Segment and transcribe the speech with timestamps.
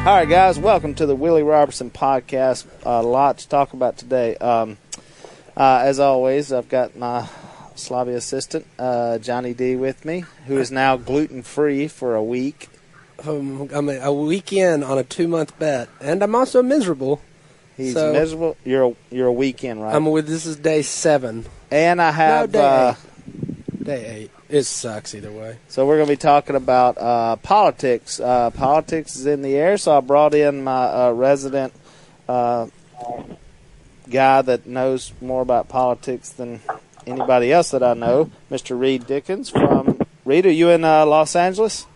[0.00, 2.64] All right, guys, welcome to the Willie Robertson podcast.
[2.84, 4.34] A lot to talk about today.
[4.36, 4.78] Um,
[5.54, 7.28] uh, as always, I've got my
[7.74, 12.68] Slavia assistant, uh, Johnny D, with me, who is now gluten free for a week.
[13.26, 17.20] Um, I'm a, a weekend on a two month bet, and I'm also miserable.
[17.76, 18.56] He's So- miserable.
[18.64, 19.94] You're a, you're a weekend, right?
[19.94, 22.52] I'm with this is day seven, and I have.
[22.52, 22.94] Day uh,
[23.82, 24.30] day eight.
[24.50, 25.58] It sucks either way.
[25.68, 28.18] so we're going to be talking about uh, politics.
[28.18, 31.72] Uh, politics is in the air, so I brought in my uh, resident
[32.28, 32.66] uh,
[34.10, 36.60] guy that knows more about politics than
[37.06, 38.78] anybody else that I know, Mr.
[38.78, 40.00] Reed Dickens from.
[40.24, 41.86] Reed, are you in uh, Los Angeles?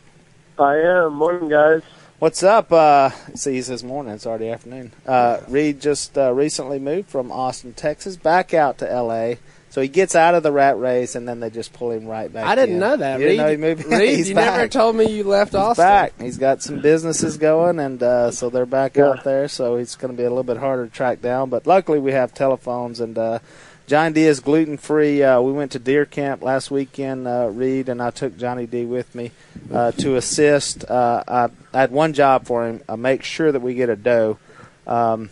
[0.56, 1.14] I am.
[1.14, 1.82] Morning, guys.
[2.20, 2.72] What's up?
[2.72, 4.14] Uh, see, he says morning.
[4.14, 4.92] It's already afternoon.
[5.04, 9.38] Uh, Reed just uh, recently moved from Austin, Texas, back out to L.A.
[9.74, 12.32] So he gets out of the rat race, and then they just pull him right
[12.32, 12.46] back.
[12.46, 12.78] I didn't in.
[12.80, 13.18] know that.
[13.18, 13.84] You Reed, didn't know he moved.
[13.98, 14.52] Reed, He's you back.
[14.54, 15.82] never told me you left He's Austin.
[15.84, 16.12] back.
[16.20, 19.06] He's got some businesses going, and uh, so they're back Yeah.
[19.08, 19.48] out there.
[19.48, 21.50] So he's going to be a little bit harder to track down.
[21.50, 23.40] But luckily, we have telephones, and uh,
[23.88, 25.24] Johnny D is gluten free.
[25.24, 28.84] Uh, we went to deer camp last weekend, uh, Reed, and I took Johnny D
[28.84, 29.32] with me
[29.72, 30.88] uh, to assist.
[30.88, 33.96] Uh, I, I had one job for him: uh, make sure that we get a
[33.96, 34.38] doe,
[34.86, 35.30] um,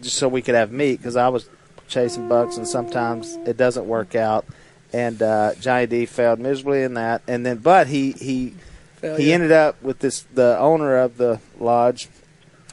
[0.00, 0.98] just so we could have meat.
[0.98, 1.48] Because I was
[1.90, 4.46] chasing bucks, and sometimes it doesn't work out.
[4.92, 7.22] And uh, Johnny D failed miserably in that.
[7.28, 8.54] And then, but he he
[9.00, 10.22] he ended up with this.
[10.34, 12.08] The owner of the lodge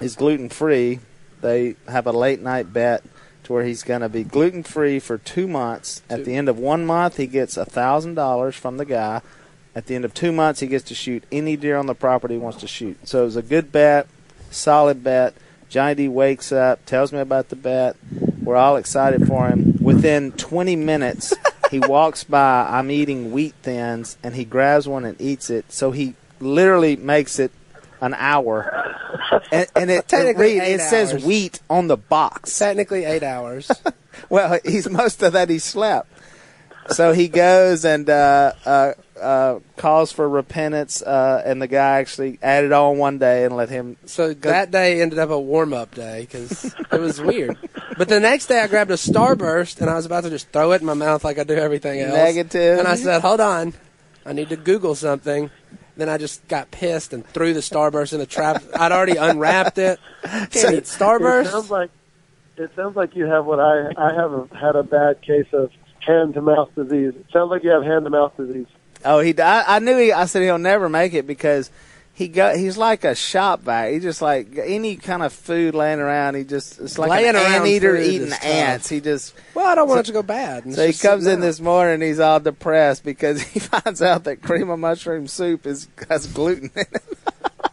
[0.01, 0.99] is gluten free.
[1.41, 3.03] They have a late night bet
[3.43, 6.01] to where he's going to be gluten free for two months.
[6.09, 9.21] At the end of one month, he gets a thousand dollars from the guy.
[9.75, 12.33] At the end of two months, he gets to shoot any deer on the property
[12.33, 13.07] he wants to shoot.
[13.07, 14.07] So it was a good bet,
[14.49, 15.35] solid bet.
[15.69, 17.95] Johnny D wakes up, tells me about the bet.
[18.47, 19.77] We're all excited for him.
[19.81, 21.33] Within 20 minutes,
[21.69, 22.65] he walks by.
[22.69, 25.69] I'm eating wheat thins, and he grabs one and eats it.
[25.69, 27.51] So he literally makes it
[27.99, 28.95] an hour.
[29.51, 32.57] And, and it, it, Technically read- eight it says wheat on the box.
[32.57, 33.69] Technically eight hours.
[34.29, 36.09] Well, he's most of that he slept.
[36.89, 42.39] So he goes and uh, uh, uh, calls for repentance, uh, and the guy actually
[42.41, 43.97] added on one day and let him.
[44.05, 47.57] So that day ended up a warm up day because it was weird.
[47.97, 50.71] But the next day I grabbed a Starburst and I was about to just throw
[50.73, 52.13] it in my mouth like I do everything else.
[52.13, 52.79] Negative.
[52.79, 53.73] And I said, hold on,
[54.25, 55.49] I need to Google something.
[55.95, 58.63] Then I just got pissed and threw the Starburst in the trap.
[58.75, 59.99] I'd already unwrapped it.
[60.23, 61.45] Can't eat starburst.
[61.45, 61.89] It sounds like
[62.55, 65.71] it sounds like you have what I I have a, had a bad case of
[65.99, 67.13] hand to mouth disease.
[67.15, 68.67] It sounds like you have hand to mouth disease.
[69.05, 69.37] Oh, he.
[69.39, 70.11] I, I knew he.
[70.11, 71.69] I said he'll never make it because
[72.13, 72.55] he got.
[72.57, 73.91] He's like a shop vac.
[73.91, 76.35] He just like any kind of food laying around.
[76.35, 78.45] He just it's like Laying an around anteater food eating is tough.
[78.45, 78.89] ants.
[78.89, 79.33] He just.
[79.53, 80.65] Well, I don't want it to go bad.
[80.65, 82.01] And So he just comes sitting in this morning.
[82.07, 86.71] He's all depressed because he finds out that cream of mushroom soup is has gluten
[86.75, 87.16] in it.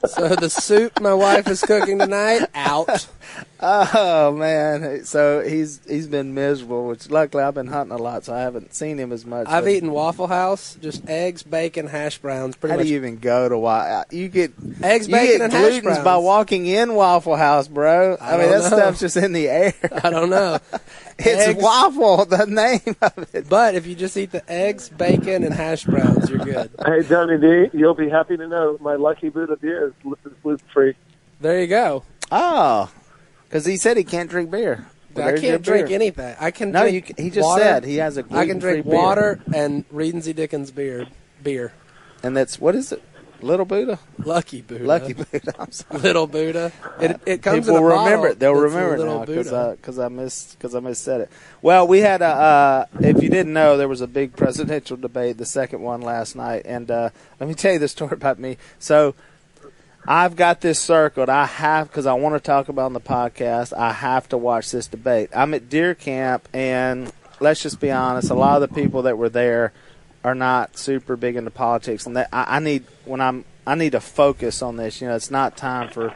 [0.09, 3.07] So the soup my wife is cooking tonight out.
[3.61, 5.05] Oh man!
[5.05, 6.87] So he's he's been miserable.
[6.87, 9.47] Which luckily I've been hunting a lot, so I haven't seen him as much.
[9.49, 12.57] I've eaten Waffle House, just eggs, bacon, hash browns.
[12.57, 15.41] Pretty How much do you even go to Wa- You get eggs, you bacon, get
[15.43, 16.05] and hash browns.
[16.05, 18.17] by walking in Waffle House, bro.
[18.21, 18.77] I, I mean that know.
[18.77, 19.73] stuff's just in the air.
[20.03, 20.59] I don't know.
[21.17, 21.63] It's Eggs.
[21.63, 23.49] waffle, the name of it.
[23.49, 26.73] But if you just eat the eggs, bacon, and hash browns, you're good.
[26.85, 29.55] Hey Johnny D, you'll be happy to know my lucky Buddha
[30.03, 30.95] beer is gluten free.
[31.41, 32.05] There you go.
[32.33, 32.91] Oh,
[33.45, 34.87] because he said he can't drink beer.
[35.15, 35.95] Well, I can't drink beer.
[35.95, 36.35] anything.
[36.41, 36.73] I can.
[36.73, 37.03] No, drink you.
[37.15, 37.63] can- He just water.
[37.63, 38.25] said he has a.
[38.31, 38.95] I can drink gluten-free beer.
[38.99, 41.07] water and Reed and Z Dickens beer.
[41.43, 41.73] Beer.
[42.23, 43.03] and that's what is it?
[43.43, 44.85] Little Buddha, Lucky Buddha.
[44.85, 45.53] Lucky Buddha.
[45.59, 46.01] I'm sorry.
[46.01, 46.73] Little Buddha.
[46.99, 48.39] It, it comes People in a will remember it.
[48.39, 49.71] They'll remember it little now because Buddha.
[49.73, 51.31] I because I missed because I missaid it.
[51.61, 52.27] Well, we had a.
[52.27, 56.35] Uh, if you didn't know, there was a big presidential debate, the second one last
[56.37, 58.57] night, and uh, let me tell you the story about me.
[58.79, 59.15] So.
[60.07, 61.29] I've got this circled.
[61.29, 63.73] I have because I want to talk about on the podcast.
[63.73, 65.31] I have to watch this debate.
[65.35, 67.11] I'm at deer camp, and
[67.41, 68.31] let's just be honest.
[68.31, 69.73] A lot of the people that were there
[70.23, 73.93] are not super big into politics, and that I, I need when I'm I need
[73.93, 75.01] to focus on this.
[75.01, 76.15] You know, it's not time for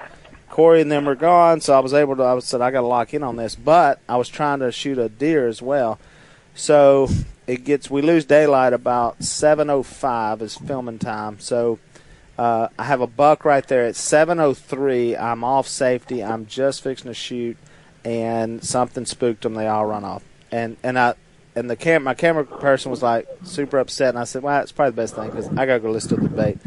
[0.50, 2.24] Corey and them were gone, so I was able to.
[2.24, 4.98] I said I got to lock in on this, but I was trying to shoot
[4.98, 5.98] a deer as well.
[6.54, 7.08] So
[7.46, 11.38] it gets we lose daylight about 7:05 is filming time.
[11.38, 11.78] So
[12.38, 15.20] uh, I have a buck right there at 7:03.
[15.20, 16.22] I'm off safety.
[16.22, 17.56] I'm just fixing to shoot,
[18.04, 19.54] and something spooked them.
[19.54, 21.14] They all run off, and and I.
[21.56, 24.70] And the cam- my camera person was like super upset, and I said, "Well, it's
[24.70, 26.58] probably the best thing because I gotta go listen to the debate."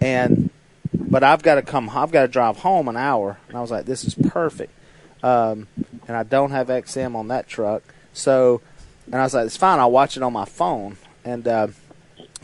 [0.00, 0.50] And
[0.92, 1.88] but I've got to come.
[1.90, 4.72] I've got to drive home an hour, and I was like, "This is perfect."
[5.22, 5.68] Um,
[6.08, 8.60] and I don't have XM on that truck, so
[9.06, 9.78] and I was like, "It's fine.
[9.78, 11.68] I'll watch it on my phone." And uh,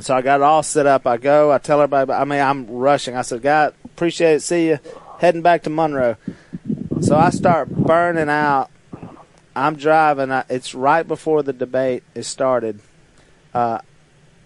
[0.00, 1.06] so I got it all set up.
[1.06, 1.52] I go.
[1.52, 2.12] I tell everybody.
[2.12, 3.16] I mean, I'm rushing.
[3.16, 4.42] I said, "God, appreciate it.
[4.42, 4.78] See you."
[5.18, 6.16] Heading back to Monroe.
[7.00, 8.70] So I start burning out.
[9.56, 10.30] I'm driving.
[10.30, 12.80] I, it's right before the debate is started.
[13.52, 13.78] Uh,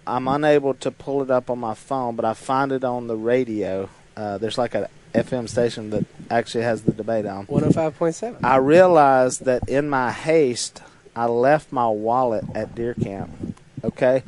[0.06, 3.16] I'm unable to pull it up on my phone, but I find it on the
[3.16, 3.88] radio.
[4.16, 7.46] Uh, there's like a FM station that actually has the debate on.
[7.46, 8.42] 105.7.
[8.42, 10.82] I realized that in my haste,
[11.14, 13.56] I left my wallet at deer camp.
[13.84, 14.22] Okay,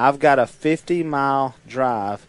[0.00, 2.26] I've got a 50 mile drive.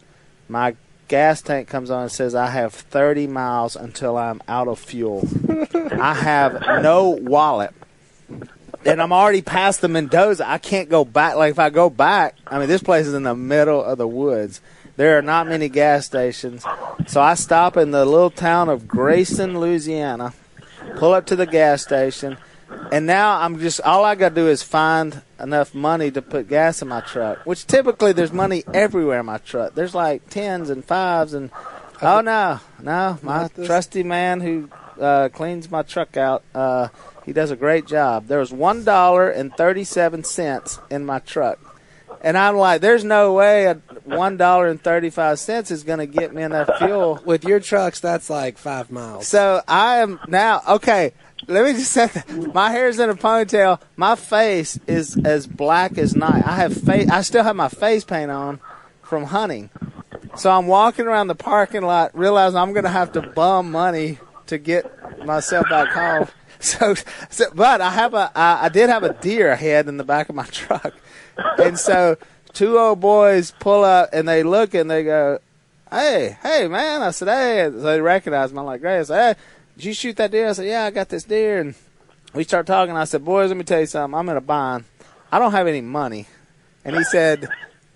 [0.49, 0.75] My
[1.07, 5.25] gas tank comes on and says I have 30 miles until I'm out of fuel.
[5.73, 7.73] I have no wallet.
[8.83, 10.49] And I'm already past the Mendoza.
[10.49, 11.35] I can't go back.
[11.35, 14.07] Like if I go back, I mean this place is in the middle of the
[14.07, 14.59] woods.
[14.97, 16.65] There are not many gas stations.
[17.07, 20.33] So I stop in the little town of Grayson, Louisiana,
[20.97, 22.37] pull up to the gas station,
[22.91, 26.47] and now I'm just all I got to do is find enough money to put
[26.47, 27.45] gas in my truck.
[27.45, 29.73] Which typically there's money everywhere in my truck.
[29.75, 31.49] There's like tens and fives and
[32.01, 36.43] oh no, no, my trusty man who uh, cleans my truck out.
[36.53, 36.89] Uh,
[37.25, 38.27] he does a great job.
[38.27, 41.59] There was one dollar and thirty-seven cents in my truck,
[42.21, 46.07] and I'm like, "There's no way a one dollar and thirty-five cents is going to
[46.07, 49.27] get me enough fuel." With your trucks, that's like five miles.
[49.27, 51.13] So I am now okay.
[51.47, 53.81] Let me just say that my hair's in a ponytail.
[53.95, 56.45] My face is as black as night.
[56.45, 57.09] I have face.
[57.09, 58.59] I still have my face paint on
[59.01, 59.69] from hunting.
[60.35, 64.19] So I'm walking around the parking lot, realizing I'm going to have to bum money
[64.47, 66.27] to get myself back home.
[66.61, 66.93] So,
[67.31, 68.31] so but I have a.
[68.35, 70.93] I, I did have a deer head in the back of my truck,
[71.57, 72.17] and so
[72.53, 75.39] two old boys pull up and they look and they go,
[75.89, 77.01] hey, hey, man.
[77.01, 77.69] I said, hey.
[77.71, 78.59] So they recognize me.
[78.59, 78.99] I'm like, great.
[78.99, 79.41] I said, hey,
[79.75, 80.49] did you shoot that deer?
[80.49, 81.59] I said, yeah, I got this deer.
[81.59, 81.75] And
[82.33, 82.95] we start talking.
[82.95, 84.17] I said, boys, let me tell you something.
[84.17, 84.85] I'm in a bind.
[85.31, 86.27] I don't have any money.
[86.83, 87.47] And he said,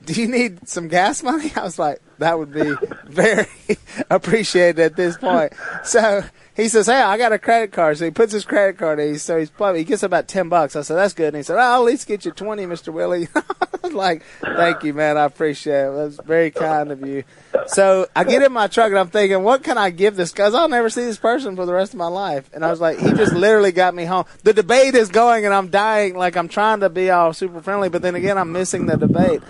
[0.06, 1.52] do you need some gas money?
[1.56, 2.74] I was like, that would be
[3.06, 3.48] very
[4.10, 5.54] appreciated at this point.
[5.84, 6.24] So
[6.56, 7.98] he says, hey, I got a credit card.
[7.98, 9.19] So he puts his credit card in.
[9.19, 10.75] So he's probably, he gets about 10 bucks.
[10.75, 11.28] I said, that's good.
[11.28, 12.94] And he said, oh, I'll at least get you 20, Mr.
[12.94, 13.28] Willie.
[13.36, 13.44] I
[13.84, 15.18] was like, thank you, man.
[15.18, 15.96] I appreciate it.
[15.96, 17.25] That's very kind of you.
[17.68, 20.31] So I get in my truck and I'm thinking, what can I give this?
[20.31, 22.50] Cause I'll never see this person for the rest of my life.
[22.54, 24.25] And I was like, he just literally got me home.
[24.44, 26.16] The debate is going and I'm dying.
[26.16, 29.42] Like I'm trying to be all super friendly, but then again, I'm missing the debate.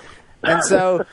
[0.46, 1.06] And so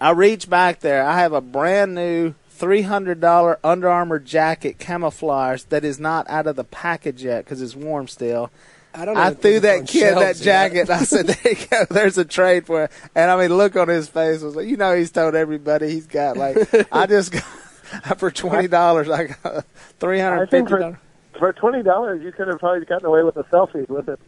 [0.00, 1.04] I reach back there.
[1.04, 6.28] I have a brand new three hundred dollar Under Armour jacket camouflage that is not
[6.28, 8.50] out of the package yet because it's warm still.
[8.94, 9.16] I don't.
[9.16, 10.90] I threw think it's on that kid that jacket.
[10.90, 11.84] I said, "There you go.
[11.90, 14.76] There's a trade for it." And I mean, look on his face was like, you
[14.76, 16.56] know, he's told everybody he's got like,
[16.92, 17.44] I just got
[18.18, 19.10] for twenty dollars.
[19.10, 19.66] I got
[20.00, 20.96] three hundred for, dollars.
[21.38, 24.18] for twenty dollars, you could have probably gotten away with a selfie with it.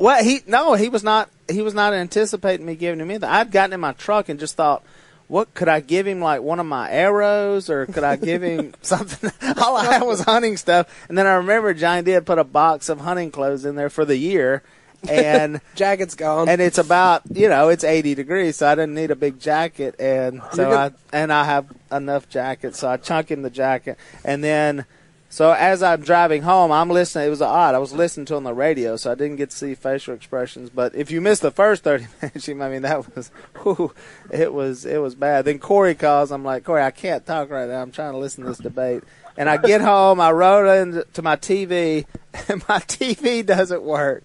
[0.00, 1.28] Well, he no, he was not.
[1.50, 3.28] He was not anticipating me giving him anything.
[3.28, 4.82] I'd gotten in my truck and just thought,
[5.28, 6.20] what could I give him?
[6.20, 9.30] Like one of my arrows, or could I give him something?
[9.58, 10.88] All I had was hunting stuff.
[11.08, 14.06] And then I remember Johnny did put a box of hunting clothes in there for
[14.06, 14.62] the year,
[15.06, 16.48] and Jacket's gone.
[16.48, 19.96] and it's about you know it's 80 degrees, so I didn't need a big jacket,
[20.00, 24.42] and so I and I have enough jackets, so I chunk in the jacket, and
[24.42, 24.86] then.
[25.32, 27.28] So as I'm driving home, I'm listening.
[27.28, 27.76] It was odd.
[27.76, 30.70] I was listening to on the radio, so I didn't get to see facial expressions.
[30.70, 33.30] But if you missed the first 30 minutes, I mean that was,
[33.62, 33.94] whew,
[34.32, 35.44] it was it was bad.
[35.44, 36.32] Then Corey calls.
[36.32, 37.80] I'm like, Corey, I can't talk right now.
[37.80, 39.04] I'm trying to listen to this debate.
[39.36, 40.20] And I get home.
[40.20, 42.06] I roll into my TV,
[42.48, 44.24] and my TV doesn't work.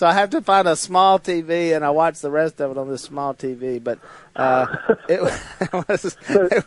[0.00, 2.78] So I have to find a small TV, and I watch the rest of it
[2.78, 3.84] on this small TV.
[3.84, 3.98] But
[4.34, 4.64] uh,
[5.10, 5.20] it,
[5.88, 6.16] was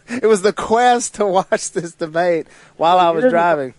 [0.08, 2.46] it, was the quest to watch this debate
[2.78, 3.74] while I was driving.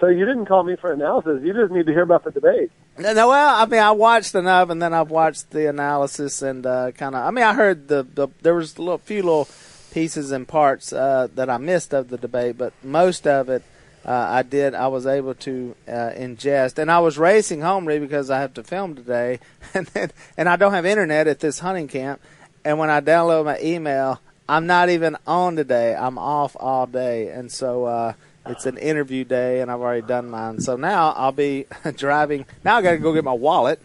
[0.00, 1.42] So you didn't call me for analysis.
[1.44, 2.70] You just need to hear about the debate.
[2.96, 6.64] No, no, well, I mean, I watched enough, and then I've watched the analysis, and
[6.64, 7.26] uh, kind of.
[7.26, 9.48] I mean, I heard the, the there was a little, few little
[9.90, 13.62] pieces and parts uh, that I missed of the debate, but most of it
[14.04, 14.74] uh, I did.
[14.74, 18.54] I was able to uh, ingest, and I was racing home really because I have
[18.54, 19.40] to film today,
[19.74, 22.20] and then, and I don't have internet at this hunting camp,
[22.64, 25.94] and when I download my email, I'm not even on today.
[25.94, 27.84] I'm off all day, and so.
[27.84, 28.12] Uh,
[28.46, 30.60] it's an interview day, and I've already done mine.
[30.60, 32.46] So now I'll be driving.
[32.64, 33.78] Now I got to go get my wallet.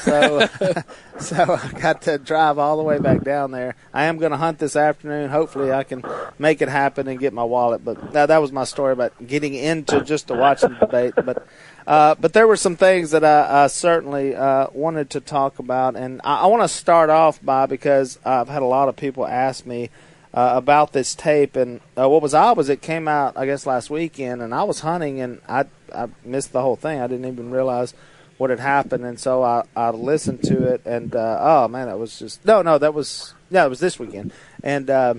[0.00, 0.46] So,
[1.18, 3.74] so I got to drive all the way back down there.
[3.92, 5.30] I am going to hunt this afternoon.
[5.30, 6.04] Hopefully, I can
[6.38, 7.84] make it happen and get my wallet.
[7.84, 11.14] But that, that was my story about getting into just to watch the debate.
[11.16, 11.46] But,
[11.86, 15.96] uh, but there were some things that I, I certainly uh, wanted to talk about,
[15.96, 19.26] and I, I want to start off by because I've had a lot of people
[19.26, 19.90] ask me.
[20.36, 21.54] Uh, about this tape.
[21.54, 24.64] And uh, what was odd was it came out, I guess, last weekend, and I
[24.64, 27.00] was hunting and I I missed the whole thing.
[27.00, 27.94] I didn't even realize
[28.38, 31.96] what had happened, and so I I listened to it, and uh, oh man, it
[31.96, 35.14] was just no, no, that was yeah, it was this weekend, and uh,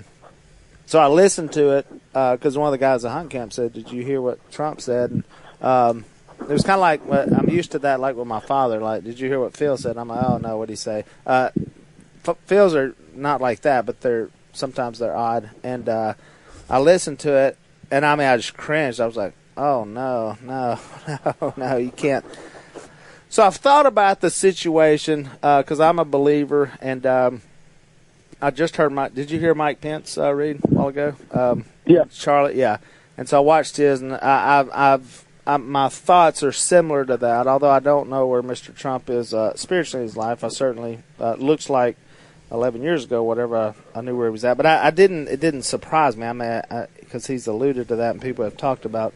[0.86, 3.90] so I listened to it because one of the guys at hunt camp said, "Did
[3.90, 5.24] you hear what Trump said?" And
[5.60, 6.04] um,
[6.40, 8.80] it was kind of like I'm used to that, like with my father.
[8.80, 9.96] Like, did you hear what Phil said?
[9.96, 11.04] I'm like, oh no, what did he say?
[11.26, 11.50] Uh,
[12.46, 15.50] Phil's are not like that, but they're sometimes they're odd.
[15.62, 16.14] And uh,
[16.68, 17.58] I listened to it,
[17.90, 19.00] and I mean, I just cringed.
[19.00, 20.78] I was like, oh no, no,
[21.40, 22.24] no, no, you can't.
[23.36, 27.42] So I've thought about the situation because uh, I'm a believer, and um,
[28.40, 29.14] I just heard Mike.
[29.14, 31.16] Did you hear Mike Pence uh, read a while ago?
[31.32, 32.56] Um, yeah, Charlotte.
[32.56, 32.78] Yeah,
[33.18, 37.18] and so I watched his, and I, I've, I've I, my thoughts are similar to
[37.18, 37.46] that.
[37.46, 38.74] Although I don't know where Mr.
[38.74, 41.98] Trump is uh, spiritually in his life, I certainly uh, looks like
[42.50, 43.54] 11 years ago, whatever.
[43.54, 45.28] I, I knew where he was at, but I, I didn't.
[45.28, 46.26] It didn't surprise me.
[46.26, 46.62] I mean,
[47.00, 49.12] because he's alluded to that, and people have talked about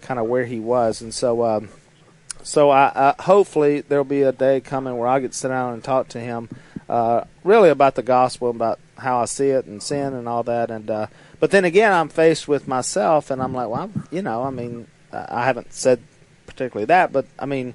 [0.00, 1.44] kind of where he was, and so.
[1.44, 1.70] Um,
[2.44, 5.72] so I, I, hopefully there'll be a day coming where I get to sit down
[5.72, 6.50] and talk to him,
[6.88, 10.70] uh, really about the gospel, about how I see it and sin and all that.
[10.70, 11.06] And uh,
[11.40, 14.50] but then again, I'm faced with myself, and I'm like, well, I'm, you know, I
[14.50, 16.02] mean, I haven't said
[16.46, 17.74] particularly that, but I mean,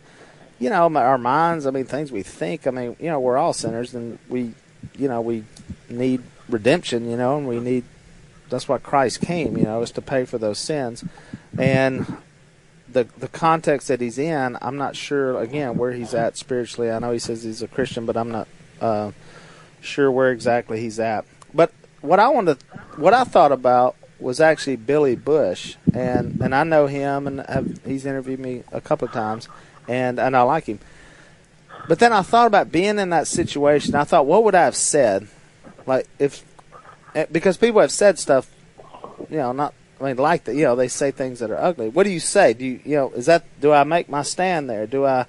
[0.60, 2.68] you know, our minds, I mean, things we think.
[2.68, 4.54] I mean, you know, we're all sinners, and we,
[4.98, 5.46] you know, we
[5.90, 7.86] need redemption, you know, and we need.
[8.50, 11.04] That's why Christ came, you know, is to pay for those sins,
[11.58, 12.18] and
[12.92, 16.92] the the context that he's in, I'm not sure again where he's at spiritually.
[16.92, 18.48] I know he says he's a Christian, but I'm not
[18.82, 19.12] uh,
[19.82, 21.26] sure where exactly he's at.
[21.54, 22.58] But what I wanted,
[22.96, 27.80] what I thought about was actually Billy Bush, and and I know him, and have,
[27.86, 29.48] he's interviewed me a couple of times,
[29.88, 30.80] and and I like him.
[31.88, 33.96] But then I thought about being in that situation.
[33.96, 35.28] I thought, what would I have said,
[35.88, 36.44] like if,
[37.16, 38.48] eh, because people have said stuff,
[39.30, 41.90] you know, not I mean, like that, you know, they say things that are ugly.
[41.90, 42.54] What do you say?
[42.54, 44.88] Do you, you know, is that, do I make my stand there?
[44.88, 45.26] Do I,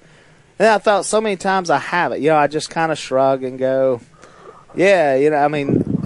[0.57, 2.21] and I thought so many times I have it.
[2.21, 4.01] You know, I just kind of shrug and go,
[4.75, 6.01] yeah, you know, I mean,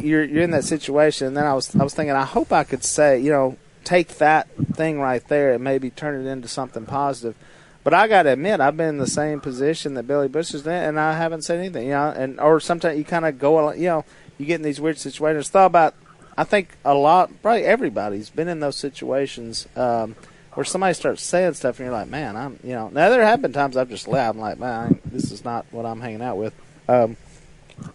[0.00, 1.26] you're, you're in that situation.
[1.26, 4.18] And then I was, I was thinking, I hope I could say, you know, take
[4.18, 7.36] that thing right there and maybe turn it into something positive.
[7.84, 10.66] But I got to admit, I've been in the same position that Billy Bush is
[10.66, 11.84] in, and I haven't said anything.
[11.84, 14.04] You know, and or sometimes you kind of go, you know,
[14.38, 15.48] you get in these weird situations.
[15.50, 15.94] Thought about
[16.36, 20.16] I think a lot, probably everybody's been in those situations um,
[20.52, 22.88] where somebody starts saying stuff, and you're like, man, I'm, you know.
[22.88, 25.86] Now there have been times I've just laughed, I'm like, man, this is not what
[25.86, 26.54] I'm hanging out with.
[26.88, 27.16] Um,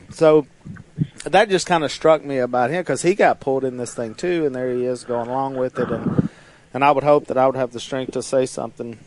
[0.09, 0.47] so
[1.25, 4.15] that just kind of struck me about him because he got pulled in this thing
[4.15, 6.29] too, and there he is going along with it, and
[6.73, 8.97] and I would hope that I would have the strength to say something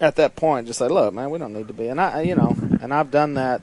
[0.00, 0.66] at that point.
[0.66, 3.10] Just say, look, man, we don't need to be, and I, you know, and I've
[3.10, 3.62] done that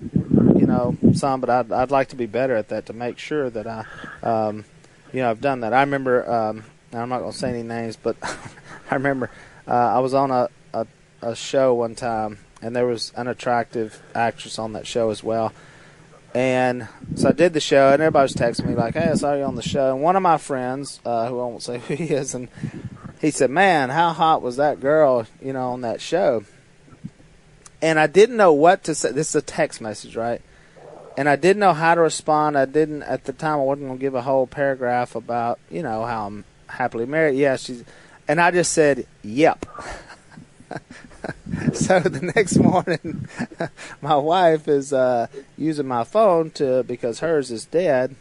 [0.73, 3.67] know, some, but I'd, I'd like to be better at that to make sure that
[3.67, 3.85] I,
[4.21, 4.65] um,
[5.11, 5.73] you know, I've done that.
[5.73, 8.17] I remember, um, I'm not to say any names, but
[8.91, 9.29] I remember
[9.67, 10.87] uh, I was on a, a,
[11.21, 15.53] a show one time, and there was an attractive actress on that show as well.
[16.33, 19.35] And so I did the show, and everybody was texting me like, "Hey, I saw
[19.35, 21.93] you on the show." And one of my friends, uh, who I won't say who
[21.93, 22.47] he is, and
[23.21, 25.27] he said, "Man, how hot was that girl?
[25.43, 26.43] You know, on that show?"
[27.83, 29.11] And I didn't know what to say.
[29.11, 30.41] This is a text message, right?
[31.17, 32.57] And I didn't know how to respond.
[32.57, 33.59] I didn't at the time.
[33.59, 37.35] I wasn't going to give a whole paragraph about you know how I'm happily married.
[37.35, 37.83] Yeah, she's,
[38.27, 39.65] and I just said, "Yep."
[41.73, 43.27] so the next morning,
[44.01, 45.27] my wife is uh,
[45.57, 48.15] using my phone to because hers is dead,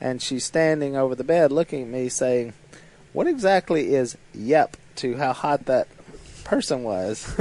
[0.00, 2.52] and she's standing over the bed looking at me, saying,
[3.12, 5.88] "What exactly is yep to how hot that
[6.46, 7.36] person was.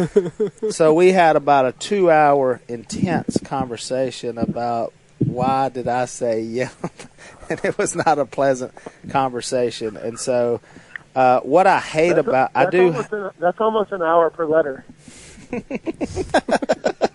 [0.71, 6.71] so we had about a two hour intense conversation about why did I say yeah,
[7.49, 8.73] and it was not a pleasant
[9.09, 9.95] conversation.
[9.95, 10.59] And so,
[11.15, 14.29] uh, what I hate that's about a, I do almost an, that's almost an hour
[14.29, 14.85] per letter.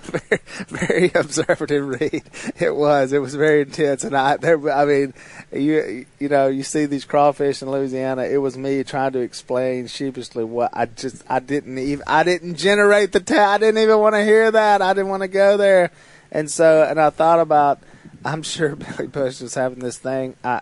[0.00, 2.22] very, very observative Reed.
[2.58, 3.12] It was.
[3.12, 4.36] It was very intense, and I.
[4.36, 5.14] There, I mean,
[5.52, 8.24] you you know, you see these crawfish in Louisiana.
[8.24, 12.56] It was me trying to explain sheepishly what I just I didn't even I didn't
[12.56, 13.20] generate the.
[13.20, 14.82] Ta- I didn't even want to hear that.
[14.82, 15.90] I didn't want to go there,
[16.30, 17.80] and so and I thought about.
[18.24, 20.36] I'm sure Billy Bush was having this thing.
[20.44, 20.60] I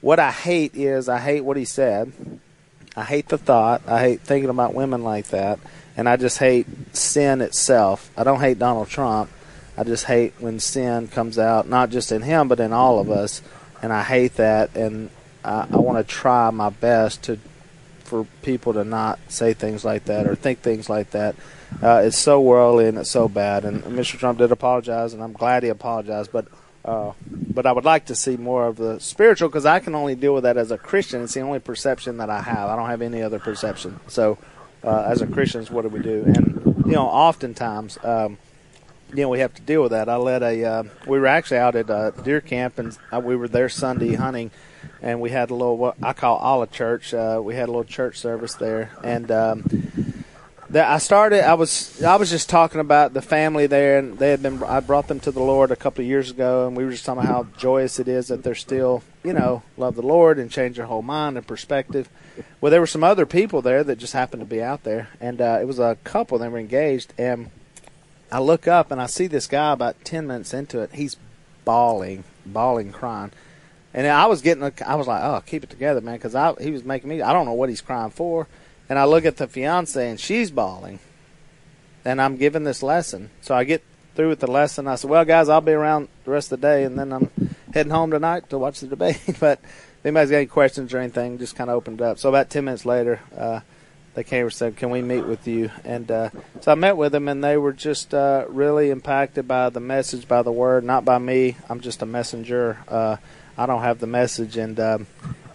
[0.00, 2.12] what I hate is I hate what he said.
[2.96, 3.82] I hate the thought.
[3.86, 5.58] I hate thinking about women like that,
[5.96, 8.10] and I just hate sin itself.
[8.16, 9.30] I don't hate Donald Trump.
[9.76, 13.10] I just hate when sin comes out, not just in him, but in all of
[13.10, 13.42] us,
[13.80, 14.76] and I hate that.
[14.76, 15.10] And
[15.44, 17.38] I, I want to try my best to
[18.04, 21.34] for people to not say things like that or think things like that.
[21.82, 23.64] Uh, it's so worldly and it's so bad.
[23.64, 24.18] And Mr.
[24.18, 26.30] Trump did apologize, and I'm glad he apologized.
[26.30, 26.46] But
[26.84, 30.14] uh, but I would like to see more of the spiritual because I can only
[30.14, 31.22] deal with that as a Christian.
[31.22, 32.68] It's the only perception that I have.
[32.68, 34.00] I don't have any other perception.
[34.08, 34.36] So
[34.84, 36.24] uh, as a Christians, what do we do?
[36.26, 37.98] And you know, oftentimes.
[38.02, 38.38] Um,
[39.14, 40.08] you know, we have to deal with that.
[40.08, 40.64] I led a.
[40.64, 44.14] Uh, we were actually out at uh, deer camp, and uh, we were there Sunday
[44.14, 44.50] hunting,
[45.02, 47.12] and we had a little what I call olive church.
[47.12, 49.64] Uh, we had a little church service there, and um,
[50.70, 51.46] that I started.
[51.46, 54.62] I was I was just talking about the family there, and they had been.
[54.62, 57.04] I brought them to the Lord a couple of years ago, and we were just
[57.04, 60.50] talking about how joyous it is that they're still, you know, love the Lord and
[60.50, 62.08] change your whole mind and perspective.
[62.60, 65.40] Well, there were some other people there that just happened to be out there, and
[65.40, 66.38] uh, it was a couple.
[66.38, 67.50] They were engaged, and
[68.30, 70.94] I look up and I see this guy about ten minutes into it.
[70.94, 71.16] He's
[71.64, 73.32] bawling, bawling, crying,
[73.94, 74.64] and I was getting.
[74.64, 77.22] A, I was like, "Oh, keep it together, man," because I he was making me.
[77.22, 78.48] I don't know what he's crying for,
[78.88, 80.98] and I look at the fiance and she's bawling,
[82.04, 83.30] and I'm giving this lesson.
[83.40, 84.88] So I get through with the lesson.
[84.88, 87.51] I said, "Well, guys, I'll be around the rest of the day, and then I'm
[87.72, 91.38] heading home tonight to watch the debate." but if anybody's got any questions or anything,
[91.38, 92.18] just kind of opened up.
[92.18, 93.20] So about ten minutes later.
[93.36, 93.60] Uh,
[94.14, 97.12] they came and said, "Can we meet with you?" And uh, so I met with
[97.12, 101.04] them, and they were just uh, really impacted by the message, by the word, not
[101.04, 101.56] by me.
[101.68, 102.78] I'm just a messenger.
[102.88, 103.16] Uh,
[103.56, 105.06] I don't have the message, and um,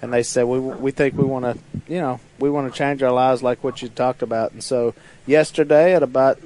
[0.01, 1.59] and they said, "We we think we want to,
[1.91, 4.95] you know, we want to change our lives like what you talked about." And so
[5.25, 6.39] yesterday at about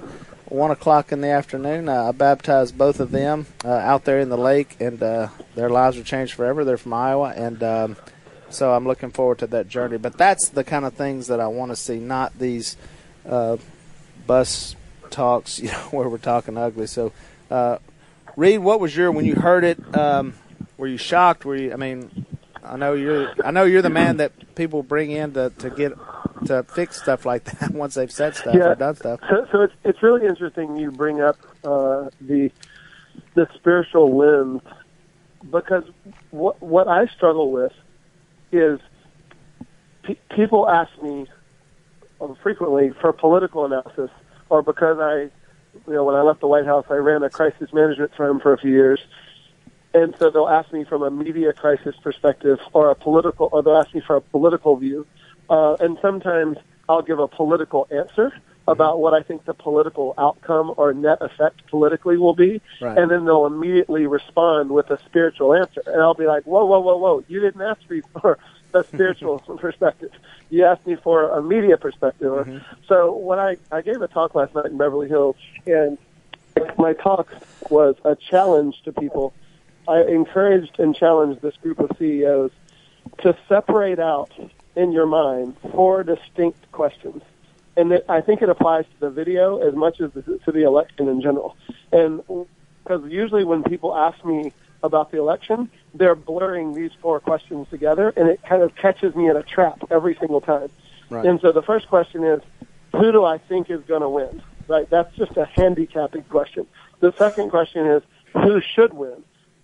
[0.52, 4.30] one o'clock in the afternoon, uh, I baptized both of them uh, out there in
[4.30, 6.66] the lake, and uh, their lives were changed forever.
[6.66, 7.96] They're from Iowa, and um,
[8.50, 9.98] so I'm looking forward to that journey.
[9.98, 12.76] But that's the kind of things that I want to see, not these
[13.26, 13.58] uh,
[14.28, 14.76] bus
[15.10, 16.88] talks, you know, where we're talking ugly.
[16.88, 17.14] So,
[17.50, 17.78] uh,
[18.36, 19.80] Reed, what was your when you heard it?
[19.96, 20.34] Um,
[20.78, 21.46] were you shocked?
[21.46, 21.72] Were you?
[21.72, 22.26] I mean,
[22.62, 23.32] I know you're.
[23.44, 25.94] I know you're the man that people bring in to, to get
[26.46, 28.70] to fix stuff like that once they've said stuff Yeah.
[28.72, 29.20] or done stuff.
[29.30, 32.52] So, so it's it's really interesting you bring up uh, the
[33.36, 34.62] the spiritual lens
[35.50, 35.84] because
[36.32, 37.74] what what I struggle with
[38.52, 38.80] is
[40.04, 41.28] pe- people ask me
[42.20, 44.10] um, frequently for political analysis,
[44.50, 45.30] or because I,
[45.88, 48.54] you know, when I left the White House, I ran a crisis management firm for
[48.54, 49.00] a few years,
[49.94, 53.78] and so they'll ask me from a media crisis perspective, or a political, or they'll
[53.78, 55.08] ask me for a political view,
[55.52, 56.58] uh, and sometimes
[56.90, 58.34] I'll give a political answer
[58.68, 62.98] about what I think the political outcome or net effect politically will be, Right.
[62.98, 66.80] and then they'll immediately respond with a spiritual answer, and I'll be like, "Whoa, whoa,
[66.80, 67.24] whoa, whoa!
[67.28, 68.38] You didn't ask me for
[68.74, 70.12] a spiritual perspective.
[70.50, 74.36] You asked me for a media perspective." Or So when I I gave a talk
[74.36, 75.36] last night in Beverly Hills,
[75.66, 75.98] and
[76.78, 77.28] my talk
[77.70, 79.34] was a challenge to people.
[79.88, 82.52] I encouraged and challenged this group of CEOs
[83.24, 84.32] to separate out
[84.76, 87.22] in your mind four distinct questions.
[87.78, 90.64] And it, I think it applies to the video as much as the, to the
[90.64, 91.56] election in general.
[91.92, 92.22] And
[92.84, 94.52] because usually when people ask me
[94.84, 99.30] about the election, they're blurring these four questions together, and it kind of catches me
[99.30, 100.70] in a trap every single time.
[101.10, 101.26] Right.
[101.26, 102.42] And so the first question is,
[102.92, 104.42] who do I think is going to win?
[104.68, 104.90] Right?
[104.90, 106.68] That's just a handicapping question.
[107.00, 108.04] The second question is,
[108.34, 109.24] who should win?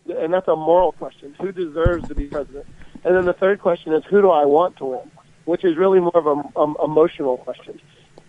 [0.10, 1.36] And that's a moral question.
[1.42, 2.66] Who deserves to be president?
[3.08, 5.12] And then the third question is, who do I want to win?
[5.46, 7.80] Which is really more of an um, emotional question.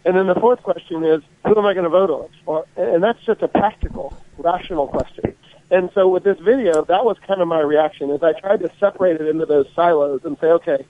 [0.05, 2.29] And then the fourth question is, who am I going to vote on?
[2.47, 5.35] Or, and that's just a practical, rational question.
[5.73, 8.11] And so with this video, that was kind of my reaction.
[8.11, 10.87] Is I tried to separate it into those silos and say, okay,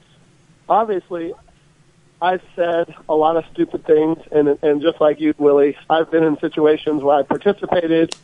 [0.68, 1.33] obviously,
[2.20, 6.24] I've said a lot of stupid things, and and just like you, Willie, I've been
[6.24, 8.14] in situations where I participated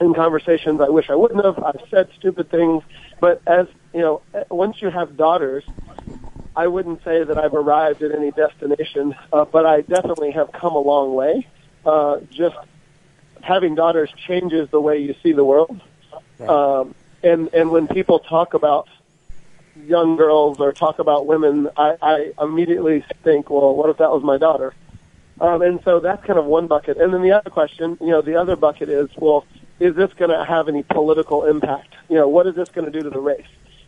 [0.00, 1.62] in conversations I wish I wouldn't have.
[1.62, 2.82] I've said stupid things,
[3.20, 5.64] but as you know, once you have daughters,
[6.56, 10.74] I wouldn't say that I've arrived at any destination, uh, but I definitely have come
[10.74, 11.46] a long way.
[11.84, 12.56] Uh, just
[13.42, 15.80] having daughters changes the way you see the world.
[16.40, 18.88] Um, and and when people talk about
[19.86, 24.22] young girls or talk about women, I, I immediately think, well, what if that was
[24.22, 24.74] my daughter?
[25.40, 26.98] Um, and so that's kind of one bucket.
[26.98, 29.46] And then the other question, you know, the other bucket is, well,
[29.82, 31.94] is this going to have any political impact?
[32.08, 33.46] You know, what is this going to do to the race?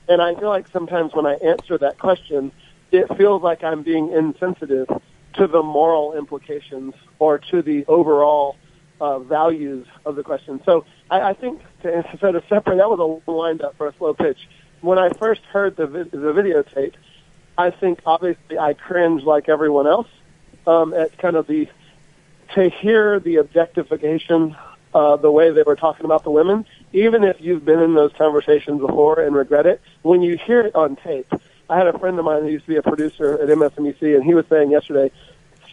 [0.09, 2.51] And I feel like sometimes when I answer that question,
[2.91, 4.89] it feels like I'm being insensitive
[5.35, 8.57] to the moral implications or to the overall
[9.01, 10.61] uh, values of the question.
[10.65, 13.95] So I, I think to, so to separate, that was a wind up for a
[13.95, 14.49] slow pitch.
[14.81, 16.95] when I first heard the vi- the videotape,
[17.57, 20.09] I think obviously I cringed like everyone else
[20.67, 21.69] um, at kind of the
[22.55, 24.57] to hear the objectification,
[24.95, 26.65] uh, the way they were talking about the women.
[26.93, 30.75] Even if you've been in those conversations before and regret it, when you hear it
[30.75, 31.27] on tape,
[31.69, 34.25] I had a friend of mine who used to be a producer at MSNBC, and
[34.25, 35.11] he was saying yesterday,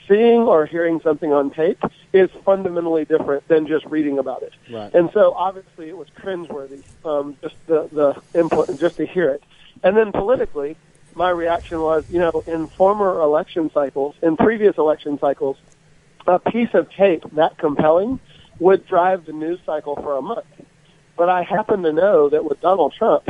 [0.07, 1.81] seeing or hearing something on tape
[2.11, 4.53] is fundamentally different than just reading about it.
[4.69, 4.93] Right.
[4.93, 9.43] And so obviously it was cringeworthy, um, just the, the input, just to hear it.
[9.83, 10.75] And then politically,
[11.15, 15.57] my reaction was, you know, in former election cycles, in previous election cycles,
[16.27, 18.19] a piece of tape that compelling
[18.61, 20.45] would drive the news cycle for a month.
[21.17, 23.27] But I happen to know that with Donald Trump,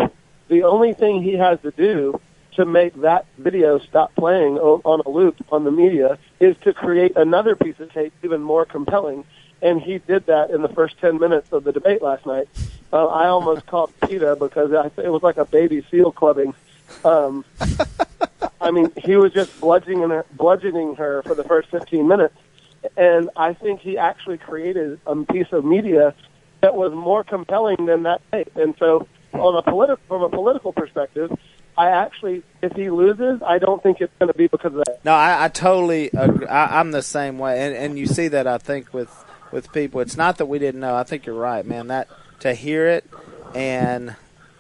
[0.49, 2.19] the only thing he has to do
[2.55, 6.73] to make that video stop playing on, on a loop on the media is to
[6.73, 9.23] create another piece of tape even more compelling.
[9.61, 12.49] And he did that in the first 10 minutes of the debate last night.
[12.91, 16.53] Uh, I almost called PETA because I, it was like a baby seal clubbing.
[17.05, 17.45] Um,
[18.59, 22.35] I mean, he was just bludgeoning her, bludgeoning her for the first 15 minutes.
[22.97, 26.15] And I think he actually created a piece of media
[26.61, 28.55] that was more compelling than that tape.
[28.55, 31.31] And so, on a politi- from a political perspective,
[31.77, 35.03] I actually, if he loses, I don't think it's going to be because of that.
[35.05, 36.47] No, I, I totally agree.
[36.47, 39.11] I, I'm the same way, and and you see that I think with
[39.51, 40.01] with people.
[40.01, 40.95] It's not that we didn't know.
[40.95, 41.87] I think you're right, man.
[41.87, 42.07] That
[42.41, 43.05] to hear it
[43.55, 44.15] and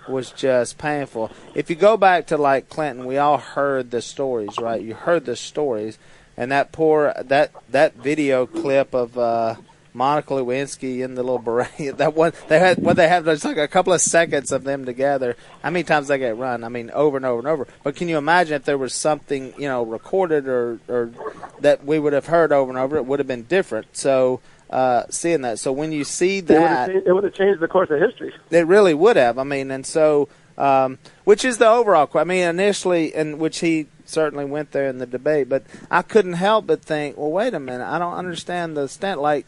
[0.07, 1.31] was just painful.
[1.53, 4.81] If you go back to like Clinton, we all heard the stories, right?
[4.81, 5.97] You heard the stories,
[6.37, 9.17] and that poor that that video clip of.
[9.17, 9.55] uh
[9.93, 11.97] Monica Lewinsky in the little beret.
[11.97, 13.25] That one they had what they have.
[13.25, 15.35] There's like a couple of seconds of them together.
[15.61, 16.63] How many times they get run?
[16.63, 17.67] I mean, over and over and over.
[17.83, 21.11] But can you imagine if there was something you know recorded or or
[21.59, 22.95] that we would have heard over and over?
[22.95, 23.97] It would have been different.
[23.97, 24.39] So
[24.69, 25.59] uh, seeing that.
[25.59, 27.99] So when you see It would, have that, it would have changed the course of
[27.99, 28.33] history.
[28.49, 29.37] it really would have.
[29.37, 32.09] I mean, and so, um, which is the overall.
[32.15, 36.33] I mean, initially, and which he certainly went there in the debate, but I couldn't
[36.33, 39.21] help but think, well, wait a minute, I don't understand the stand.
[39.21, 39.47] Like,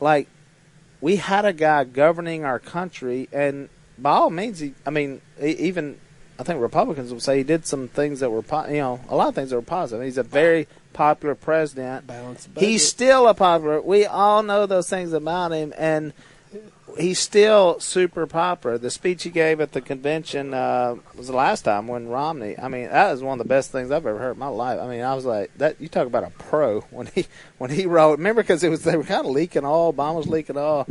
[0.00, 0.28] like
[1.00, 3.68] we had a guy governing our country, and
[3.98, 4.74] by all means, he.
[4.86, 5.98] I mean, even
[6.38, 9.16] I think Republicans will say he did some things that were, po- you know, a
[9.16, 10.02] lot of things that were positive.
[10.02, 12.10] He's a very popular president.
[12.56, 13.80] He's still a popular.
[13.82, 16.14] We all know those things about him, and
[16.98, 18.78] he's still super popular.
[18.78, 22.58] The speech he gave at the convention uh, was the last time when Romney.
[22.58, 24.80] I mean, that was one of the best things I've ever heard in my life.
[24.80, 25.80] I mean, I was like, that.
[25.80, 27.26] You talk about a pro when he
[27.58, 28.18] when he wrote.
[28.18, 29.92] Remember, because it was they were kind of leaking all.
[29.92, 30.86] Obama was leaking all.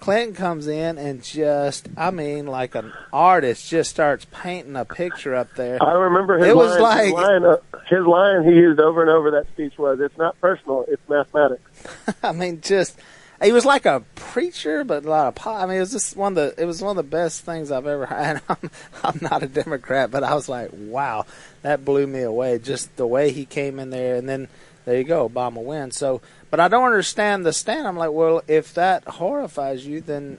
[0.00, 5.32] Clinton comes in and just, I mean, like an artist, just starts painting a picture
[5.32, 5.80] up there.
[5.80, 7.04] I remember his It was line.
[7.04, 7.56] his line, uh,
[7.88, 11.62] his line he used over and over that speech was, "It's not personal, it's mathematics."
[12.24, 12.98] I mean, just
[13.42, 15.62] he was like a preacher, but a lot of pop.
[15.62, 17.70] I mean, it was just one of the it was one of the best things
[17.70, 18.42] I've ever had.
[18.48, 18.70] I'm,
[19.02, 21.26] I'm not a Democrat, but I was like, wow,
[21.62, 22.58] that blew me away.
[22.58, 24.48] Just the way he came in there, and then
[24.84, 25.96] there you go, Obama wins.
[25.96, 27.86] So, but I don't understand the stand.
[27.86, 30.38] I'm like, well, if that horrifies you, then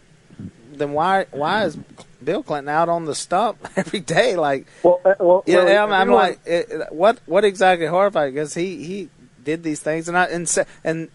[0.72, 1.78] then why why is
[2.24, 4.36] Bill Clinton out on the stump every day?
[4.36, 8.34] Like, Well, uh, well, yeah, well, I'm, I'm like, it, what what exactly horrified?
[8.34, 9.10] Because he he
[9.44, 11.10] did these things, and I and and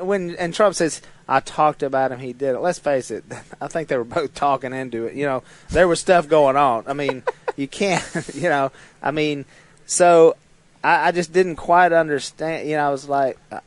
[0.00, 2.60] when and Trump says I talked about him, he did it.
[2.60, 3.24] Let's face it,
[3.60, 5.14] I think they were both talking into it.
[5.14, 6.84] You know, there was stuff going on.
[6.86, 7.22] I mean,
[7.56, 9.44] you can't, you know, I mean,
[9.86, 10.36] so.
[10.84, 12.68] I, I just didn't quite understand.
[12.68, 13.58] You know, I was like, uh,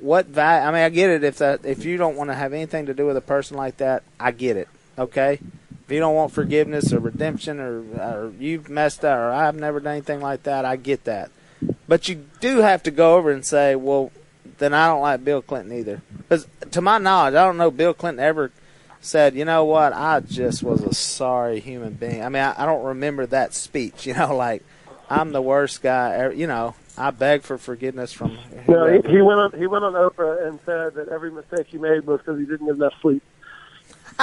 [0.00, 2.52] "What value?" I mean, I get it if that if you don't want to have
[2.52, 4.66] anything to do with a person like that, I get it.
[4.98, 5.38] Okay,
[5.86, 9.78] if you don't want forgiveness or redemption or, or you've messed up or I've never
[9.78, 11.30] done anything like that, I get that.
[11.86, 14.10] But you do have to go over and say, well,
[14.58, 16.02] then I don't like Bill Clinton either.
[16.16, 18.50] Because to my knowledge, I don't know Bill Clinton ever
[19.00, 22.22] said, you know what, I just was a sorry human being.
[22.22, 24.06] I mean, I, I don't remember that speech.
[24.06, 24.62] You know, like
[25.10, 26.14] I'm the worst guy.
[26.14, 28.38] Ever, you know, I beg for forgiveness from.
[28.68, 29.52] No, he, he went on.
[29.58, 32.66] He went on Oprah and said that every mistake he made was because he didn't
[32.66, 33.22] get enough sleep.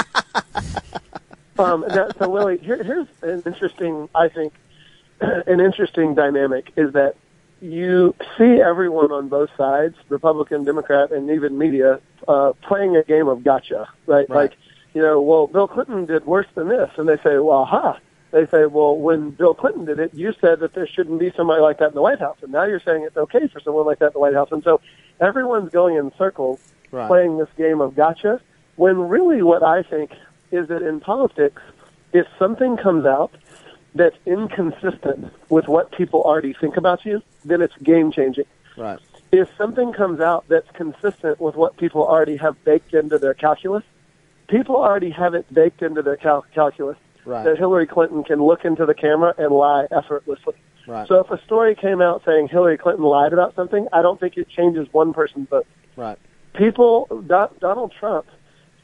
[1.60, 4.10] um, now, so Willie, here, here's an interesting.
[4.15, 4.54] I think
[5.22, 7.15] an interesting dynamic is that
[7.63, 13.28] you see everyone on both sides, Republican, Democrat, and even media, uh, playing a game
[13.28, 14.30] of gotcha, right?
[14.30, 14.52] Right.
[14.52, 14.54] Like,
[14.93, 17.99] you know, well, Bill Clinton did worse than this, and they say, well, aha.
[18.32, 21.62] They say, well, when Bill Clinton did it, you said that there shouldn't be somebody
[21.62, 23.99] like that in the White House, and now you're saying it's okay for someone like
[23.99, 24.82] that in the White House, and so
[25.19, 26.60] everyone's going in circles
[26.91, 27.08] Right.
[27.08, 28.39] playing this game of gotcha.
[28.76, 30.12] When really, what I think
[30.52, 31.62] is that in politics,
[32.12, 33.32] if something comes out
[33.96, 38.46] that's inconsistent with what people already think about you, then it's game changing.
[38.78, 39.00] Right.
[39.32, 43.84] If something comes out that's consistent with what people already have baked into their calculus,
[44.48, 47.46] people already have it baked into their cal- calculus Right.
[47.46, 50.56] that Hillary Clinton can look into the camera and lie effortlessly.
[50.86, 51.08] Right.
[51.08, 54.38] So if a story came out saying Hillary Clinton lied about something, I don't think
[54.38, 55.68] it changes one person's vote.
[55.96, 56.18] right.
[56.54, 58.26] People, Do- Donald Trump